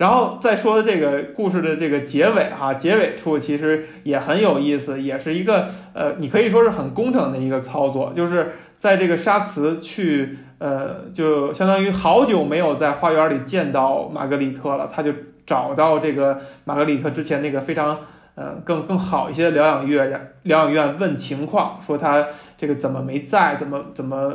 [0.00, 15.12] 然后再说的这个故事的这个结尾啊，结尾处其实也很有意思，也是一个呃，你可以说是很工整的一个操作，就是在这个沙茨去呃，就相当于好久没有在花园里见到玛格丽特了，他就
[15.44, 17.98] 找到这个玛格丽特之前那个非常。
[18.42, 20.08] 嗯，更更好一些疗养院，
[20.44, 22.26] 疗养院问情况，说他
[22.56, 24.34] 这个怎么没在，怎么怎么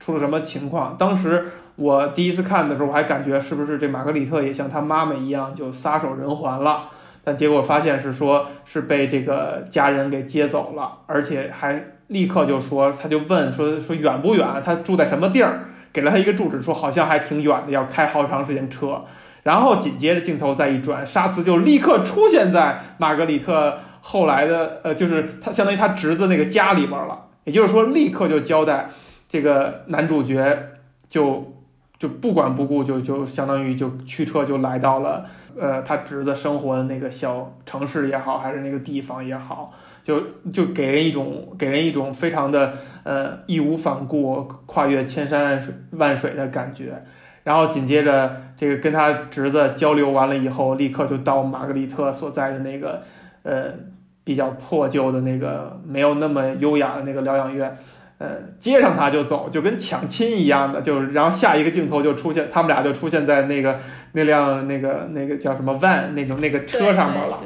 [0.00, 0.96] 出了什么情况？
[0.98, 1.44] 当时
[1.76, 6.88] 我第一次看的时候，我还感觉是不是这玛格丽特也像他妈妈一样就撒手人寰了？
[7.22, 14.44] 但结果发现是说是被这个家人给接走了，而且还立刻就说，他就问说说远不远？
[14.64, 15.60] 他住在什么地儿？
[15.92, 19.04] 给了他一个住址，说好像还挺远的，要开好长时间车。
[19.46, 27.26] 然后紧接着镜头再一转，沙茨就立刻出现在玛格丽特后来的呃，就是他相当于他侄子那个家里边了。
[27.44, 28.90] 也就是说，立刻就交代
[29.28, 30.70] 这个男主角
[31.06, 31.54] 就
[31.96, 35.24] 就不管不顾，就就相当于就驱车就来到了
[35.56, 39.72] 呃他侄子生活的那个小城市也好，还是那个地方也好，
[40.02, 40.20] 就
[40.52, 42.72] 就给人一种给人一种非常的
[43.04, 47.04] 呃义无反顾、跨越千山万水万水的感觉。
[47.46, 53.04] 然后紧接着，这个跟他侄子交流完了以后，立刻就到玛格丽特所在的那个，
[53.44, 53.66] 呃，
[54.24, 57.78] 比较破旧的那个没有那么优雅的那个疗养院，
[58.18, 63.78] 呃，接上他就走，就跟抢亲一样的，就然后下一个镜头就出现，他们俩就出现在那个
[64.10, 67.38] 那辆那个那个叫什么 van 那种那个车上面了，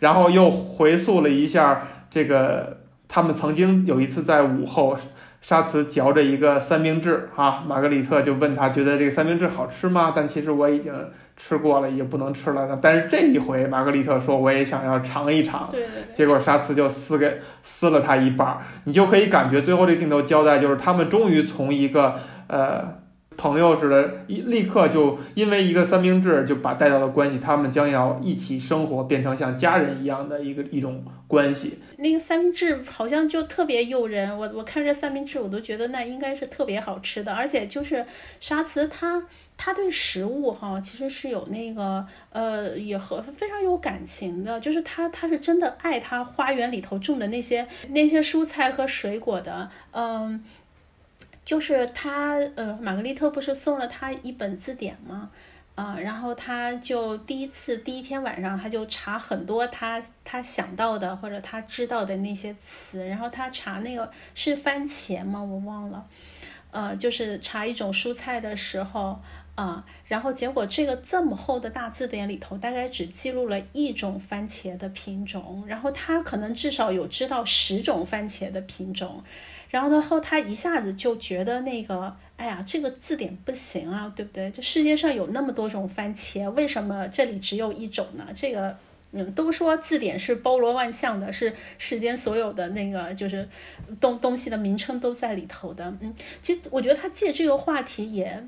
[0.00, 4.94] 然后又回溯了一下这个他们曾经有一次在午后。
[5.40, 10.12] 沙茨嚼着一个三明治，啊，玛格丽特就问他觉得这个三明治好吃吗？
[10.14, 10.92] 但其实我已经
[11.36, 12.78] 吃过了，也不能吃了。
[12.82, 15.68] 但是这一回，玛格丽特说我也想要尝一尝。
[15.70, 16.14] 对对对。
[16.14, 22.98] 结果沙茨就撕给撕了他一半，你就可以感觉最后这个镜头交代就是他们终于从一个呃。
[23.38, 31.78] 朋友似的，一立刻就因为一个三明治就把带到了关系，他们将要一起生活，变成像家人一样的一个一种关系。
[31.98, 37.32] 那个三明治好像就特别诱人，我我看这三明治，我都觉得那应该是特别好吃的。
[37.32, 38.04] 而且就是
[38.40, 39.22] 沙慈他
[39.56, 50.42] 他对食物哈，其实是有那个呃，也和非常有感情的，就是他他是真的爱他花园里头种的那些那些蔬菜和水果的，嗯。
[51.48, 55.30] 就是他，呃，玛格丽特不是送了他一本字典吗？
[55.74, 65.42] 啊，然后他就第一次第一天晚上，他就查很多他他想到的或者他知道的那些词，然后他查那个是番茄吗？
[65.42, 66.06] 我忘了，
[66.70, 69.18] 呃，就是查一种蔬菜的时候，
[69.54, 79.24] 啊，然后结果这个这么厚的大字典里头，大概只记录了一种番茄的品种，然后他可能至少有知道十种番茄的品种。
[79.70, 84.50] 然后呢后，他一下子就觉得那个，哎呀，这个字典不行啊，对不对？
[84.50, 88.26] 这世界上有那么多种番茄，为什么这里只有一种呢？
[88.34, 88.74] 这个，
[89.12, 93.46] 嗯，都说字典是包罗万象的，是世间所有的那个就是
[94.00, 95.84] 东东西的名称都在里头的。
[96.00, 98.42] 嗯，其实我觉得他借这个话题也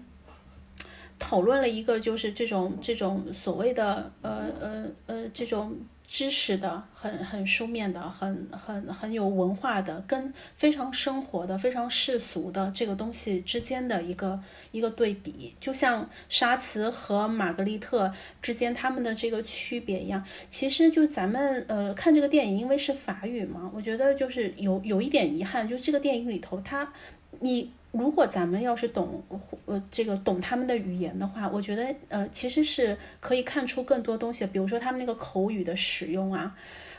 [1.19, 5.77] 讨论了一个，就是这种这种所谓的呃呃呃这种。
[6.13, 14.39] 知识的很很书面的很很很有文化的跟非常生活的非常世俗的这个东西之间的一个
[14.73, 20.25] 一个对比，就像沙茨和玛格丽特之间他们的这个区别一样。
[20.49, 26.93] 其实就咱们呃看这个电影，因为是法语嘛，我觉得就是有有一点遗憾，就这个电影里头，它
[27.39, 27.71] 你。
[27.93, 29.23] 如果咱们要是懂，
[29.67, 36.57] 呃，这个懂他们的语言的话，我觉得，呃，其实是可以看出更多东西，比如说他们那个口语的使用啊，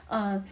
[0.10, 0.44] 嗯。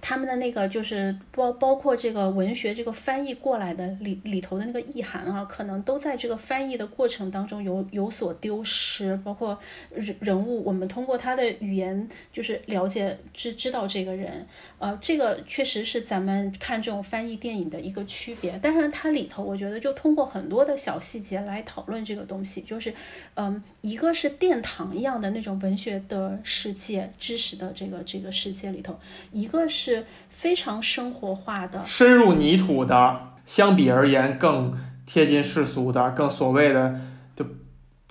[0.00, 9.16] 他们的那个就是包包括这个文学这个翻译过来的里里头的那个意涵啊，可能都在这个翻译的过程当中有有所丢失。
[9.24, 9.58] 包括
[9.94, 14.46] 人人物，我们通过他的语言就是了解知知道这个人，
[14.78, 18.58] 呃，这个确实是咱们看这种翻译电影的一个区别。
[18.62, 22.92] 但是它里头，我觉得就通过很多的小细节来讨论这个东西，就是
[23.34, 28.98] 嗯，一个是殿堂一样的那种文学的世界，知识的这个这个世界里头，
[29.30, 29.68] 一个。
[29.74, 37.00] 是非常生活化的，深入泥土的，相比而言更贴近世俗的，更所谓的
[37.34, 37.44] 就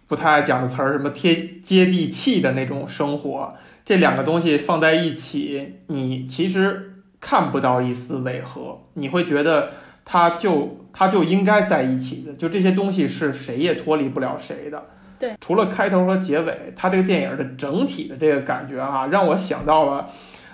[0.07, 3.55] 不太爱讲的词儿，什么贴接地气的那种生活。
[3.85, 9.71] 这两个东西放在一起，你其实看不到一丝违和，你会觉得
[10.05, 14.83] 它就它就应该在一起的，就这些东西是谁也脱离不了谁的。
[15.19, 20.09] 对，除了开头和结尾，它这个电影的整体的这个感觉啊，让我想到了，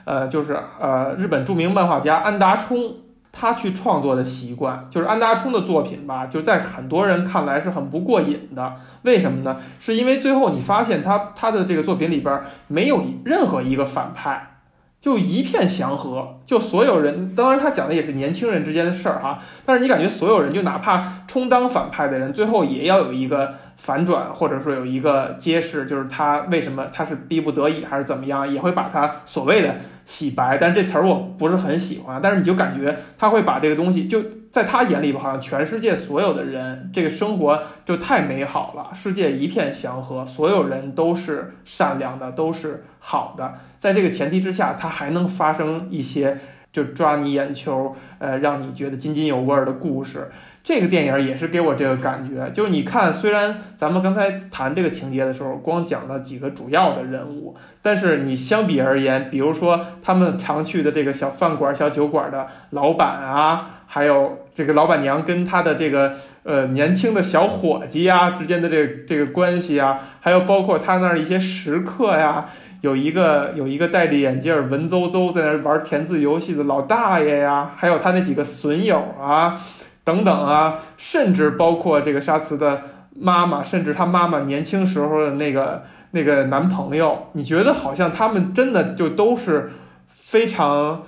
[0.09, 2.95] 呃，就是呃日本著名漫画家安达充
[3.31, 8.73] 他去创作的习惯，就是安达充的作品吧，就在很多人看来是很不过瘾的。
[9.03, 9.57] 为什么呢？
[9.79, 14.55] 是因为最后你发现他他的这个作品里边没有任何一个反派，
[14.99, 17.35] 就一片祥和，就所有人。
[17.35, 23.53] 当然他讲的也是年轻人之间的事儿哈，但是你感觉所有人就哪怕充当反派的人，最后也要有一个。
[23.79, 32.19] 反转，或者说有一个揭示，就是他为什么他是逼不得已还是怎么样，也会把他所谓的洗白，但这词儿我不是很喜欢。
[32.21, 34.21] 但是你就感觉他会把这个东西，就
[34.51, 43.55] 在他眼里吧，好像全世界所有的人，这个生活就太美好了，世界一片祥和，所有人都是善良的，都是好的。
[43.79, 46.37] 在这个前提之下，他还能发生一些
[46.71, 50.29] 就抓你眼球，呃，让你觉得津津有味的故事。
[50.61, 66.13] 这个电影也是给我这个感觉，就是你看，虽然咱们刚才谈这个情节的时候，光讲了几个主要的人物，但是你相比而言，比如说他们常去的这个小饭馆、小酒馆的老板啊，还有这个老板娘跟他的这个
[66.43, 72.47] 呃年轻的小伙计啊之间的这这个关系啊，还有包括他那儿一些食客呀，
[72.81, 79.59] 有一个有一个戴着眼镜文绉绉在那玩填字游戏的老大爷呀，还有他那几个损友啊。
[80.05, 82.81] 等等啊，甚至包括这个沙慈的
[83.15, 89.71] 妈妈，甚至他妈妈年轻时候的那个那个男朋友，你觉得好像他们真的就都是
[90.07, 91.03] 非常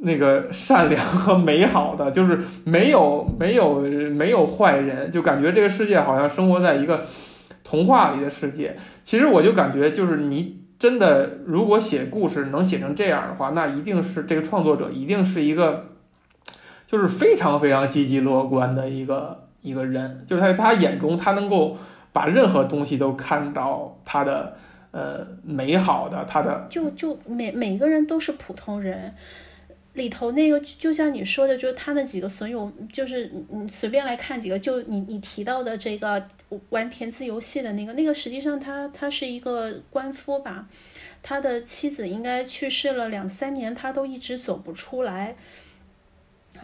[0.00, 7.04] 那个善良和美好的，就是没有没有没有坏人，就感觉这个世界好像生活在一个
[7.62, 8.76] 童话里的世界。
[9.04, 15.86] 其实我就感觉，就是你真的如果写故事能写成这样的话，那一定是这个创作者一定是一个。
[16.88, 21.78] 就是非常非常积极乐观的一个一个人，就是在他眼中，他能够
[22.12, 24.56] 把任何东西都看到他的
[24.90, 29.14] 呃美好的，他的就就每每个人都是普通人，
[29.94, 36.26] 里头那个就像你说的，就是他那几个损友，就是你随便来看几个，就你你提到的这个
[36.70, 40.66] 玩填字游戏的那个，那个实际上他他是一个官夫吧，
[41.22, 45.36] 他的妻子应该去世了两三年，他都一直走不出来。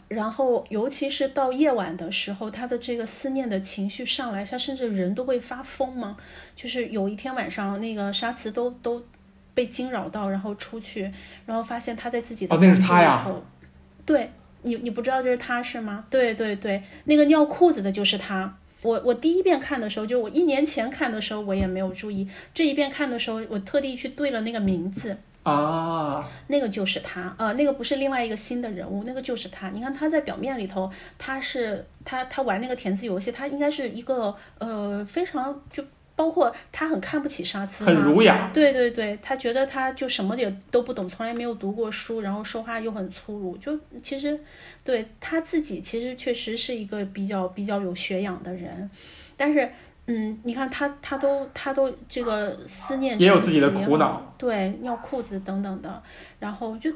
[0.06, 6.16] 然后，尤其是到夜晚的时候，他的这个思念的情绪上来，他甚至人都会发疯嘛。
[6.54, 9.02] 就是有一天晚上，那个沙慈都都
[9.58, 11.12] 被惊扰到，然后出去，
[11.44, 12.80] 然后发现他在自己的里
[13.24, 13.42] 头。
[14.06, 14.30] 对
[14.62, 16.04] 你，你不知道这是他是吗？
[16.08, 18.56] 对对对，那个尿裤子的就是他。
[18.82, 22.28] 我我第一遍看的时候，就我一年前看的时候，我也没有注意。
[22.54, 25.16] 这一遍看的时候，我特地去对了那个名字。
[25.42, 29.70] 啊，那个就是他，呃，那个不是另外一个新的人物，那个就是他。
[29.70, 30.88] 你看他在表面里头，
[31.18, 35.82] 他是他他玩那个填字游戏，他应该是一个呃非常就
[36.18, 38.50] 包括他很看不起沙兹，很儒雅。
[38.52, 43.56] 对对对，他觉得他就什么也都不懂，从来没有读过书，然后说话又很粗鲁。
[43.58, 44.36] 就其实
[44.82, 48.90] 对他自己其实确实是一个比较比较有学养的人，
[49.36, 49.70] 但是。
[50.10, 56.02] 嗯，你看他，他都，他都这个思念也有自己的苦恼，对，尿裤子等等的，
[56.38, 56.90] 然后就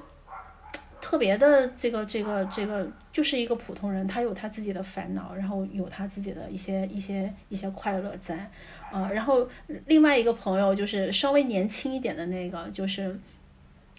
[1.12, 8.50] 特别的这个这个这个，就是一个普通人，他有他自己的烦恼，然后有他自己的一些一些一些快乐在，
[8.90, 9.46] 啊，然后
[9.88, 13.14] 另外一个朋友就是稍微年轻一点的那个，就是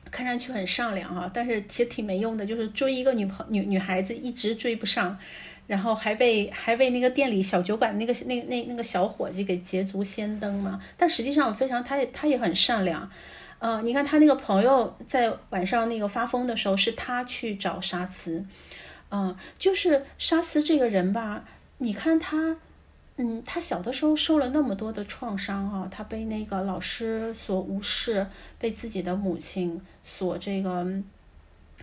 [0.09, 5.15] 看上去很善良哈，但是其实挺没用的，就是追一个女朋女女孩子一直追不上。
[5.67, 13.09] 然后还被还被那个店里小酒馆那个那那那个小伙计给捷足先登嘛，但实际上非常他也他也很善良，
[13.63, 18.45] 呃，你看他那个朋友在晚上那个发疯的时候，是他去找沙慈，
[19.09, 21.45] 嗯，就是沙慈这个人吧，
[21.77, 22.57] 你看他，
[23.15, 28.27] 嗯，他小的时候受了那么多的创伤啊，他被那个老师所无视，
[28.59, 30.85] 被自己的母亲所这个。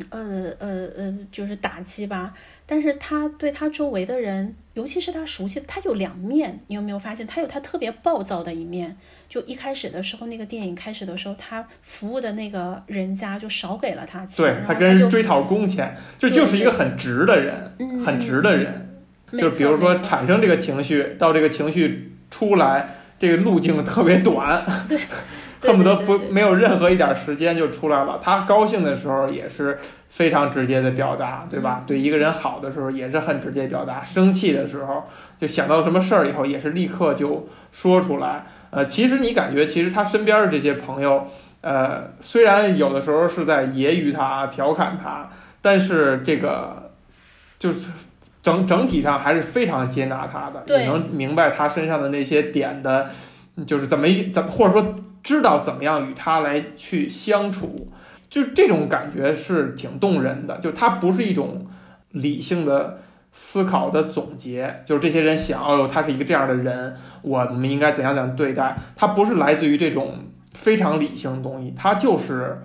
[0.09, 2.35] 呃呃呃，就是打击吧。
[2.67, 6.61] 但是他对他周围的人，尤其是他熟悉的，他有两面。
[6.69, 8.97] 你有没有发现，他有他特别暴躁的一面？
[9.29, 17.73] 就一开始的时候，那个电影开始的时候，他服务的那个人家就少给了他钱，对他跟人追讨工钱，就就是一个很直的人，
[18.05, 18.89] 很直的人。
[19.39, 24.65] 就比如说产生这个情绪，到这个情绪出来，这个路径特别短。
[24.89, 24.99] 对。
[25.61, 28.19] 恨不得不没有任何一点时间就出来了。
[28.23, 31.85] 他高兴的时候也是非常直接的表达，对吧？
[31.87, 34.03] 对一个人好的时候也是很直接表达。
[34.03, 35.05] 生气的时候
[35.39, 38.47] 就想到什么事儿以后也是立刻就说出来。
[38.71, 41.27] 呃，其实你感觉其实他身边的这些朋友
[41.61, 45.29] 呃，虽然有的时候是在揶揄他、调侃他，
[45.61, 46.91] 但是这个
[47.59, 47.91] 就是
[48.43, 53.11] 整整体上还是非常接纳他的，对也能明白他身上的那些点的，
[53.67, 57.93] 就是怎么一怎么或者说知道怎么样与他来去相处，
[58.29, 60.59] 就这种感觉是挺动人的。
[60.59, 61.67] 就他不是一种
[62.11, 63.01] 理性的
[63.33, 70.19] 思考的总结，就是这些人想，哦，他是一个这样的人，我们应该怎样怎样对待，他不是来自于这种
[70.55, 72.59] 非常理性的东西，它就是。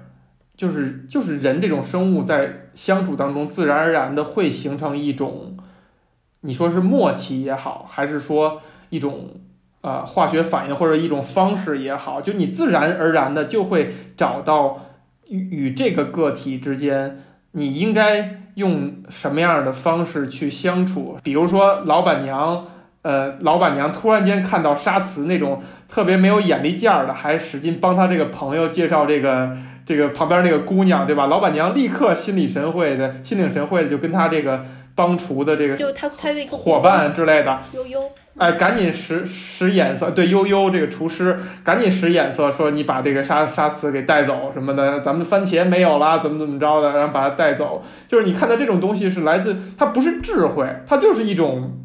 [0.58, 5.58] 就是就是人这种生物在相处当中，自然而然的会形成一种，
[6.40, 9.32] 你说是默契也好，还是说一种
[9.86, 14.82] 呃化学反应或者一种方式也好，就你自然而然的就会找到
[15.30, 17.22] 与与这个个体之间，
[17.52, 21.18] 你应该用什么样的方式去相处。
[21.24, 22.66] 比如说老板娘，
[23.04, 29.56] 呃，老板娘突然间看到沙慈那种特别没有眼力见儿的，还使劲帮他这个朋友介绍这个。
[29.88, 31.28] 这个旁边那个姑娘，对吧？
[31.28, 34.66] 老板娘立刻心领神会的，心领神会的就跟他这个
[34.96, 38.02] 帮厨的这个就他他的一个伙伴之类的，悠悠，
[38.38, 47.82] 哎，赶紧使使眼色，对悠悠这个厨师赶紧使眼色，说你把这个沙沙慈给带走什么的，咱们番茄没有啦，怎么怎么着的，然后把它带走。
[48.08, 51.80] 就是你看到这种东西是来自，它不是智慧，它就是一种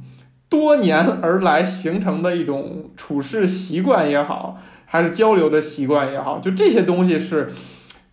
[0.48, 7.51] 多年而来形成的一种处事习惯也好，还是交流的习惯也好，就这些东西是。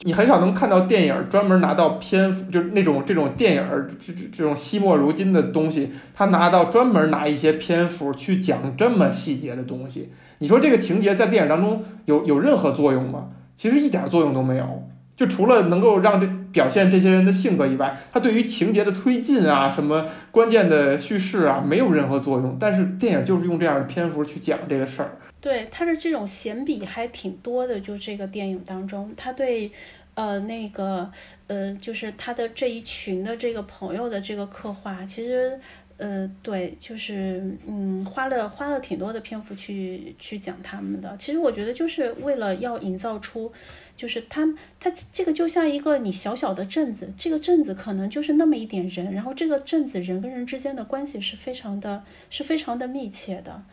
[0.03, 3.63] 你很少能看到电影专门拿到篇幅，就那种这种电影
[3.99, 10.11] 这这这种惜墨如金的东西，他拿到专门拿一些篇幅去讲这么细节的东西。
[10.37, 13.29] 你说这个情节在电影当中有有任何作用吗？
[13.57, 14.83] 其实一点作用都没有，
[15.15, 22.55] 就除了能够让这表现这些人的性格以外，它对于情节的推进啊，什么关键的叙事啊，没有任何作用。
[22.59, 25.11] 但是电影就是用这样的篇幅去讲这个事儿。
[25.39, 29.71] 对他的这种闲笔还挺多的，就这个电影当中，他对，
[30.15, 31.11] 呃，那个，
[31.45, 35.59] 呃，就是他的这一群的这个朋友的这个刻画，其实，
[35.97, 41.15] 呃，对，就是，嗯，花了花了挺多的篇幅去去讲他们的。
[41.17, 43.51] 其实我觉得就是为了要营造出，
[43.95, 44.43] 就是他
[44.79, 53.63] 他这个就像一个你小小的镇子，这个镇子可能就是那么一点人，然后这个镇子人跟人之间的关系是非常的，是非常的密切的。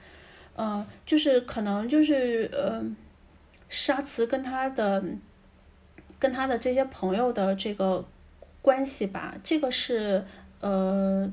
[0.55, 2.83] 呃，就是可能就是呃，
[3.69, 5.03] 沙慈跟他的
[6.19, 8.05] 跟他的这些朋友的这个
[8.63, 10.25] 关系吧，这个是
[10.61, 11.31] 呃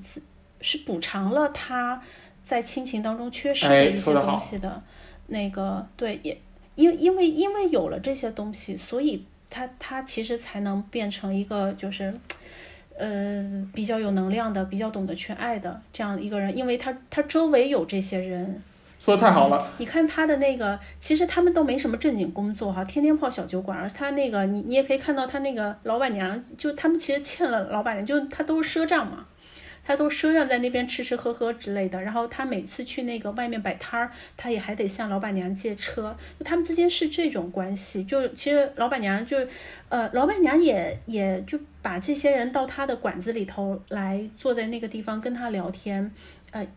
[0.59, 2.01] 是补偿了他
[2.43, 4.81] 在亲情当中缺失的一些东西的。
[5.27, 6.37] 那个对，也
[6.75, 12.13] 因因为因为有了这些东西，所以他他其实才能变成一个就是。
[12.97, 18.61] 呃，比较有能量的，比较懂得去爱的这样一个人，因为他他周围有这些人，
[19.03, 19.67] 说的太好了。
[19.79, 23.75] 你看他的那个，其实他们都没什么正经工作哈，天天泡小酒馆。
[23.75, 29.25] 而他那个，你你也可以看到他那个老板娘，就他们其实欠了老板娘，就他都是赊账嘛，
[29.83, 31.99] 他都赊账在那边吃吃喝喝之类的。
[31.99, 38.03] 然后他每次去那个外面摆摊儿，他也还得向老板娘借车，就他们之间是这种关系。
[38.03, 39.35] 就其实老板娘就，
[39.89, 46.11] 呃，老板娘也也就把这些人到他的馆子里头来，坐在那个地方跟他聊天，
[46.51, 46.67] 呃。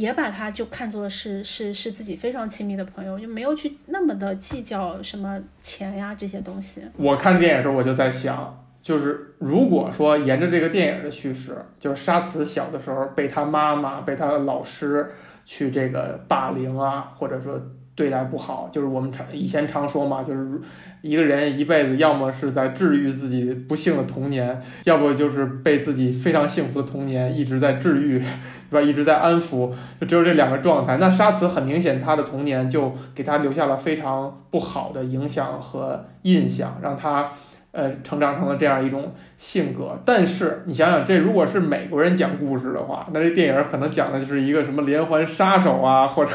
[0.00, 6.82] 也把他就看作是是是自己非常亲密的朋友，就没有去那么的计较什么钱呀这些东西。
[6.96, 15.06] 我看电影的时候我就在想，就是如果说沿着这个电影的叙事，就是沙慈小的时候被他妈妈、被他的老师
[15.44, 17.60] 去这个霸凌啊，或者说
[18.00, 20.58] 对待不好，就是我们常以前常说嘛，就是
[21.02, 28.22] 一个人一辈子要么是在治愈自己不幸的童年，要不就是被自己非常幸福的童年一直在治愈。
[28.70, 28.88] 对吧？
[28.88, 29.68] 一直在安抚，
[30.00, 30.96] 就只有这两个状态。
[30.98, 37.32] 那沙慈很明显，他的童年就给他留下了非常不好的影响和印象，让他
[37.72, 39.98] 呃成长成了这样一种性格。
[40.04, 46.32] 但是你想想，这如果是美国人讲故事的话，那这电影可能讲的就是一个什么连环杀手啊，或者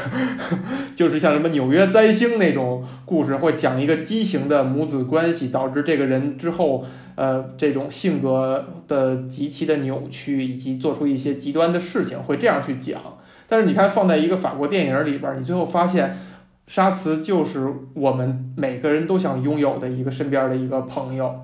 [0.96, 6.84] 就是像什么纽约灾星那种故事，会讲一个畸形的母子关系，导致这个人之后。
[7.16, 13.00] 呃，这种性格的极其的扭曲，以及做出一些极端的事情，会这样去讲。
[13.48, 16.18] 但是你看，放在一个法国电影里边，你最后发现，
[16.66, 21.34] 沙慈就是我们每个人都想拥有的一个身边的一个朋友。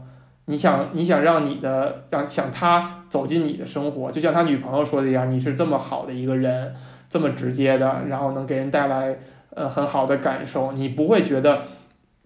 [0.46, 6.74] 你想，你想让你的让想他走进你的生活，就像他女朋友说的一样，你是这么好的一个人，
[7.08, 9.16] 这么直接的，然后能给人带来
[9.50, 11.62] 呃很好的感受，你不会觉得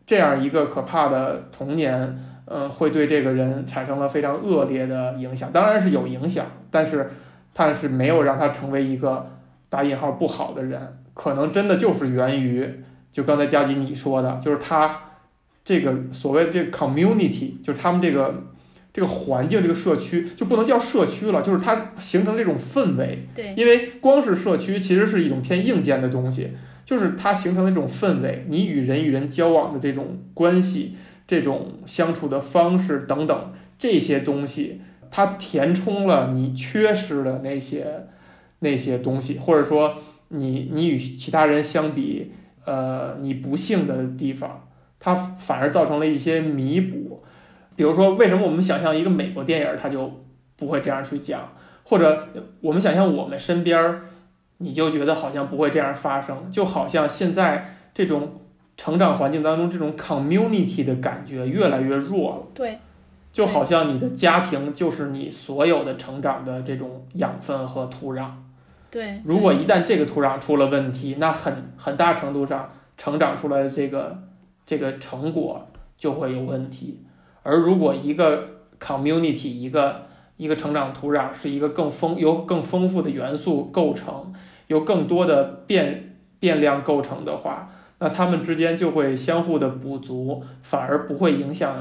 [0.07, 2.23] 这样一个可怕的童年。
[2.49, 7.11] 呃，会对这个人产生了非常恶劣的影响，当然是有影响，但是，
[7.53, 9.27] 但是没有让他成为一个
[9.69, 10.81] 打引号不好的人，
[11.13, 12.85] 可能真的就是源于，
[13.17, 15.01] 就刚才佳吉你说的，就是他
[15.65, 18.45] 这个所谓这个 community，就是他们这个
[18.93, 23.21] 这个环境这个社区就不能叫社区了，就是它形成这种氛围。
[23.35, 26.51] 对，因为光是社区其实是一种偏硬件的东西，
[26.85, 30.97] 就是它形成的这种氛围，你与人与人交往的这种关系、
[31.27, 38.09] 这种相处的方式等等这些东西，它填充了你缺失的那些
[38.59, 39.97] 那些东西，或者说
[40.29, 42.33] 你你与其他人相比，
[42.67, 44.69] 呃，你不幸的地方，
[45.01, 47.23] 它反而造成了一些弥补。
[47.75, 50.13] 比如说，为什么我们想象一个美国电影，它就
[50.57, 51.53] 不会这样去讲？
[51.85, 52.29] 或者
[52.61, 54.01] 我们想象我们身边儿，
[54.59, 58.41] 你就觉得好像不会这样发生，就好像现在这种
[58.77, 62.43] 成长环境当中这种 community 的感觉越来越弱了。
[62.55, 62.79] 对，
[63.33, 68.29] 就好像你的家庭就是你所有的成长的这种养分和土壤。
[68.91, 74.17] 对，如果一旦这个土壤出了问题，那很很大程度上成长出来的这个
[74.65, 75.69] 这个成果
[75.99, 77.05] 就会有问题。
[77.43, 78.49] 而如果一个
[78.81, 80.07] community 一个
[80.37, 84.33] 一个成长土壤是一个更丰由更丰富的元素构成，
[84.69, 91.77] 由更多的变变量构成的话，那它们之间就会相互的补足，反而不会影响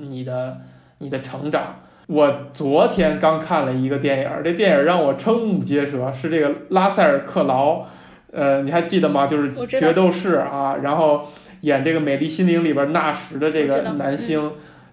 [0.00, 0.58] 你的
[0.98, 1.76] 你的成长。
[2.06, 7.84] 我昨天刚看了一个电影，这电影让我瞠目结舌，是这个拉塞尔克劳，
[8.32, 9.26] 呃，你还记得吗？
[9.26, 11.26] 就是决斗士啊，然后
[11.62, 14.52] 演这个《美丽心灵》里边纳什的这个男星，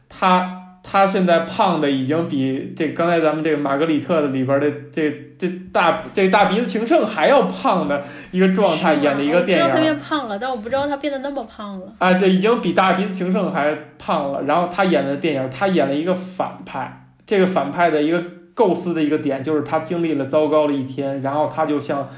[0.10, 9.84] 他他现在胖的已经比这刚才咱们这个玛格丽特的里边的这这大这大鼻子情圣还要胖的一个状态演的一个电我知道他影。
[9.84, 11.94] 变胖了，但我不知道他变得那么胖了。
[12.00, 14.42] 啊，这已经比大鼻子情圣还胖了。
[14.46, 17.02] 然后他演的电影，他演了一个反派。
[17.26, 22.10] 这个反派的一个构思的一个点，就是他经历了糟糕的一天，然后他就像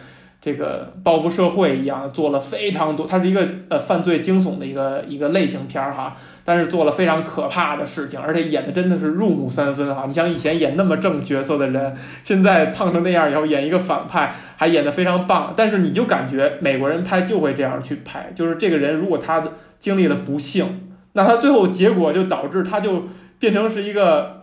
[0.41, 3.07] 这个报复社会一样，做了非常多。
[3.07, 10.03] 他是一个呃犯罪惊悚的一个一个类型片儿哈，但是做了非常可怕的事情，而且演的真的是入木三分哈。
[10.07, 15.53] 你像以前演那么正角色的人，现在胖成那样以后演一个反派，还演得非常棒。
[15.55, 19.43] 但是你就感觉美国人拍就会这样去拍，就是这个人如果他
[19.79, 23.05] 经历了不幸，那他最后结果就导致他就
[23.39, 24.34] 变成是一个。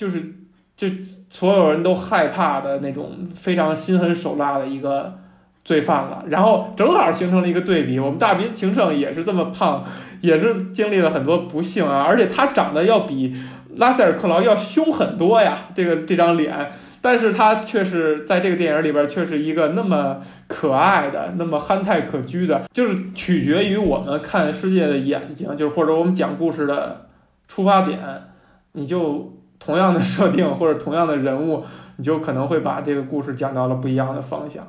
[0.00, 0.32] 就是
[0.74, 0.88] 就
[1.28, 5.12] 所有人都害怕的那种非常心狠手辣的一个
[5.62, 8.00] 罪犯了，然后正好形成了一个对比。
[8.00, 9.84] 我们大鼻子情圣也是这么胖，
[10.22, 13.36] 也是经历了很多不幸啊，而且他长得要比
[13.76, 16.72] 拉塞尔克劳要凶很多呀，这个这张脸，
[17.02, 27.02] 但是他却是在这个电影里边却是一个那么可爱的、那么憨态可掬的，就是取决于我们看世界的眼睛，就是或者我们讲故事的
[27.46, 27.98] 出发点，
[28.72, 29.36] 你就。
[29.60, 31.62] 同样的设定或者同样的人物，
[31.96, 34.66] 你就可能会把这个故事讲到了不一样的方向。